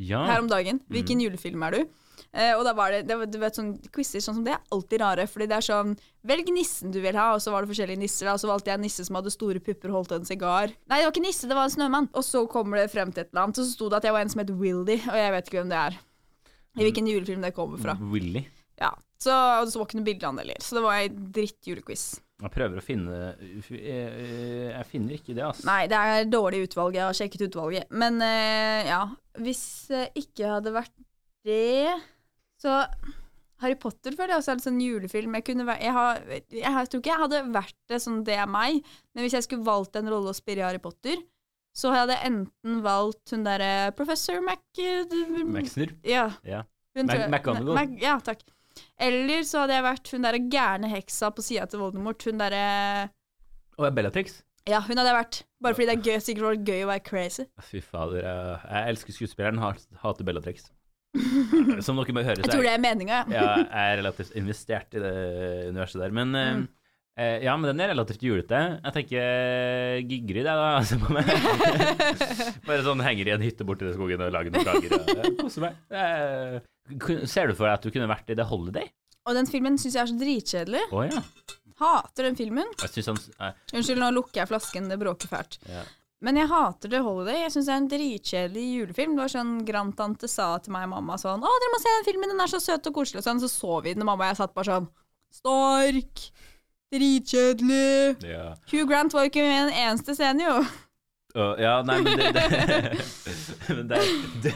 [0.00, 0.22] Ja.
[0.30, 0.80] her om dagen.
[0.86, 0.92] Mm.
[0.96, 1.80] Hvilken julefilm er du?
[2.28, 4.64] Uh, og da var det, det var, du vet, sånn, Quizer sånn som det er
[4.74, 5.24] alltid rare.
[5.30, 5.94] Fordi det er sånn
[6.28, 8.24] Velg nissen du vil ha, og så var det forskjellige nisser.
[8.28, 10.68] da, Og så valgte jeg en nisse som hadde store pupper og holdt en sigar.
[10.88, 12.10] Nei, det var ikke nisse, det var en snømann.
[12.16, 14.16] Og så kommer det frem til et eller annet, og så sto det at jeg
[14.16, 15.96] var en som het Wildy, og jeg vet ikke hvem det er.
[16.78, 17.94] I hvilken julefilm det kommer fra.
[18.12, 18.44] Willy.
[18.80, 20.60] Ja, Så, og så var ikke noe bilde av han heller.
[20.62, 22.02] Så det var ei drittjulequiz.
[22.38, 23.70] Jeg prøver å finne Jeg,
[24.70, 25.64] jeg finner ikke det, altså.
[25.66, 26.94] Nei, det er dårlig utvalg.
[26.94, 27.88] Jeg har sjekket utvalget.
[27.90, 29.00] Men eh, ja,
[29.42, 29.64] hvis
[30.14, 30.94] ikke hadde vært
[31.48, 31.96] det,
[32.62, 32.76] så
[33.58, 35.34] Harry Potter føler jeg også er litt sånn julefilm.
[35.34, 38.36] Jeg, kunne jeg, har, jeg, har- jeg tror ikke jeg hadde vært det sånn det
[38.38, 38.78] er meg,
[39.14, 41.18] men hvis jeg skulle valgt en rolle å spille i Harry Potter,
[41.74, 44.62] så hadde jeg enten valgt hun derre professor Mac...
[44.78, 45.90] Maxner.
[46.06, 46.28] Ja.
[46.46, 46.62] Ja.
[46.98, 47.74] McGonagall.
[47.74, 48.46] Mac- ja, takk.
[48.98, 52.22] Eller så hadde jeg vært hun derre gærne heksa på sida til Voldemort.
[52.28, 52.62] Hun derre
[53.78, 54.40] Og Bellatrix.
[54.68, 55.36] Ja, hun hadde jeg vært.
[55.64, 57.44] Bare fordi det er gøy, sikkert var gøy å være crazy.
[57.70, 59.60] Fy fader, jeg, elsker skuespilleren,
[60.02, 60.66] hater Bellatrix.
[61.86, 63.22] Som dere må høre, Jeg tror det er meninga.
[63.32, 65.14] ja, jeg er relativt investert i det
[65.70, 66.12] universet der.
[66.20, 66.66] Men eh, Mm.
[67.16, 68.60] eh, ja, men den er relativt julete.
[68.84, 69.24] Jeg tenker
[70.04, 70.68] Gigrid, Gygrid, jeg, da.
[70.78, 71.32] Altså, på meg.
[72.68, 75.80] Bare sånn henger i en hytte borti skogen og lager noen eh, Koser meg.
[77.28, 78.90] Ser du for deg at du kunne vært i The Holiday?
[79.28, 80.82] Og den filmen syns jeg er så dritkjedelig.
[80.94, 81.22] Oh, ja.
[81.78, 82.66] Hater den filmen.
[82.80, 85.60] Jeg han eh, Unnskyld, nå lukker jeg flasken, det bråker fælt.
[85.68, 85.84] ja.
[86.20, 87.44] Men jeg hater The Holiday.
[87.44, 89.12] Jeg syns det er en dritkjedelig julefilm.
[89.14, 92.06] Det var sånn Grandtante sa til meg og mamma sånn 'Å, dere må se den
[92.08, 93.38] filmen, den er så søt og koselig', og sånn.
[93.44, 94.88] Så så vi den, og mamma og jeg satt bare sånn
[95.30, 96.24] Stork!
[96.90, 98.16] Dritkjedelig!
[98.26, 98.54] ja.
[98.72, 100.58] Hugh Grant var jo ikke med i en eneste scene, jo.
[101.38, 102.46] Å, ja, nei, men det, det,
[103.76, 103.98] men det,
[104.42, 104.54] det,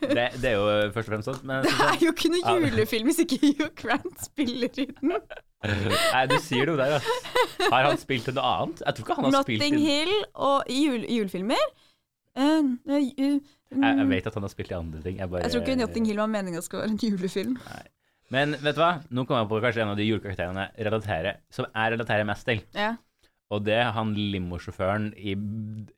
[0.00, 1.40] det, det er jo først og fremst sånn.
[1.48, 5.12] Men Det er jo ikke noe julefilm hvis ikke Hugh Grant spiller i den.
[5.64, 7.68] Nei, du sier noe der, altså.
[7.68, 8.84] Har han spilt noe annet?
[8.86, 10.14] Jeg tror ikke han har spilt Notting Hill
[10.48, 11.66] og i jul, julefilmer.
[12.34, 15.20] Uh, uh, uh, jeg, jeg mm, vet at han har spilt i andre ting.
[15.20, 17.56] Jeg, bare, jeg tror ikke Notting Hill var meninga skal være en julefilm.
[18.34, 18.94] Men vet du hva?
[19.12, 22.48] Nå kommer jeg på kanskje en av de julekarakterene jeg relaterer, som jeg relaterer mest
[22.48, 22.64] til.
[22.76, 22.94] Ja.
[23.54, 25.36] Og det er han limosjåføren i,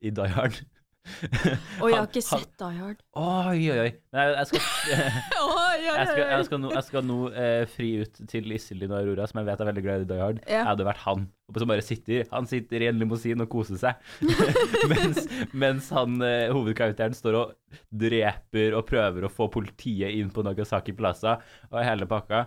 [0.05, 0.65] i Die Hard.
[1.81, 2.99] Og jeg har ikke sett Die Hard.
[3.17, 3.91] Oi, oi, oi.
[4.17, 4.65] Nei, jeg skal,
[5.87, 9.29] jeg skal, jeg skal nå, jeg skal nå eh, fri ut til Iselin og Aurora,
[9.31, 10.43] som jeg vet er veldig glad i Die Hard.
[10.45, 10.59] Ja.
[10.59, 11.25] Jeg hadde vært han,
[11.57, 14.13] som bare sitter Han sitter i en limousin og koser seg.
[14.93, 20.45] mens, mens han, eh, hovedkarakteren står og dreper og prøver å få politiet inn på
[20.47, 21.39] Nagasaki Plaza,
[21.73, 22.47] og hele pakka.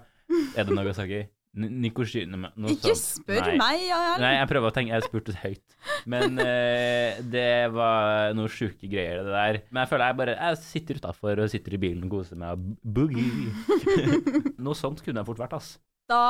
[0.53, 1.23] Er det Nagasaki?
[1.59, 3.57] N- Nikoshima noe Ikke spør Nei.
[3.59, 4.21] meg, Jarl.
[4.23, 5.75] Nei, jeg prøver å tenke, jeg spurte høyt.
[6.09, 9.59] Men uh, det var noe sjuke greier, det der.
[9.73, 12.55] Men jeg føler jeg bare Jeg sitter utafor og sitter i bilen og koser meg
[12.55, 13.51] og boogie.
[14.65, 15.75] noe sånt kunne jeg fort vært, ass.
[16.09, 16.23] Da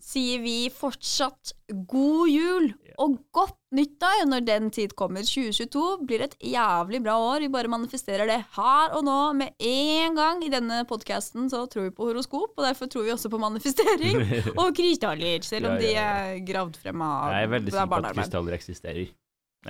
[0.00, 1.52] sier vi fortsatt
[1.88, 2.70] god jul
[3.00, 5.24] og godt nyttår når den tid kommer.
[5.24, 7.44] 2022 blir et jævlig bra år.
[7.44, 10.42] Vi bare manifesterer det her og nå med en gang.
[10.44, 14.20] I denne podkasten så tror vi på horoskop, og derfor tror vi også på manifestering
[14.60, 17.92] og krystaller, selv om Ja, de ja, er gravd frem av Jeg er veldig sikker
[17.92, 19.10] på at krystaller eksisterer.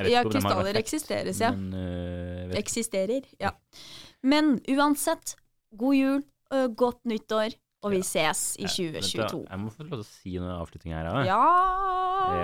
[0.07, 1.51] Ja, de krystaller eksisteres, ja.
[1.57, 2.59] Men, uh.
[2.59, 3.51] Eksisterer, ja.
[4.23, 5.35] Men uansett,
[5.79, 6.23] god jul,
[6.79, 9.41] godt nyttår, og vi ses i Ja, vent 2022.
[9.47, 11.23] Jeg må få lov til å si noe avslutning her òg.
[11.29, 11.41] Ja.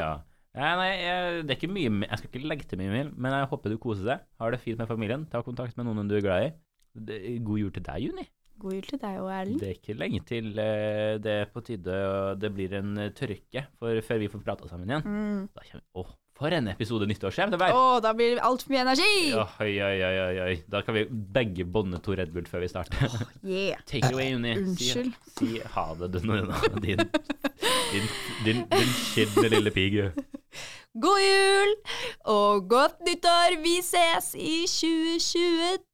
[0.01, 0.13] Ja.
[0.57, 3.35] Ja, nei, jeg, det er ikke mye Jeg skal ikke legge til mye mer, men
[3.37, 4.25] jeg håper du koser deg.
[4.41, 5.27] Har det fint med familien.
[5.29, 7.37] Ta kontakt med noen du er glad i.
[7.45, 8.25] God jul til deg, Juni.
[8.57, 9.61] God jul til deg og Erlend.
[9.61, 13.13] Det er ikke lenge til eh, det er på tide og det blir en eh,
[13.13, 15.05] tørke for, før vi får prata sammen igjen.
[15.05, 15.43] Mm.
[15.53, 17.71] Da kommer, Åh, for en episode nyttårsskjerm det ble!
[17.73, 19.15] Å, da blir det altfor mye energi!
[19.33, 20.57] Ja, oi, oi, oi, oi.
[20.71, 22.97] Da kan vi begge bånde to Red Bull før vi starter.
[23.43, 23.81] Yeah.
[23.91, 24.53] Take it away, Juni.
[24.61, 25.13] Unnskyld.
[25.33, 26.33] Si, si ha det, du, nå,
[26.85, 27.01] din,
[27.93, 28.07] din,
[28.45, 29.95] din, din skitne lille pig.
[30.97, 31.73] God jul
[32.33, 33.61] og godt nyttår!
[33.65, 35.87] Vi ses i 2022!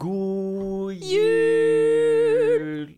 [0.00, 2.96] God Jul!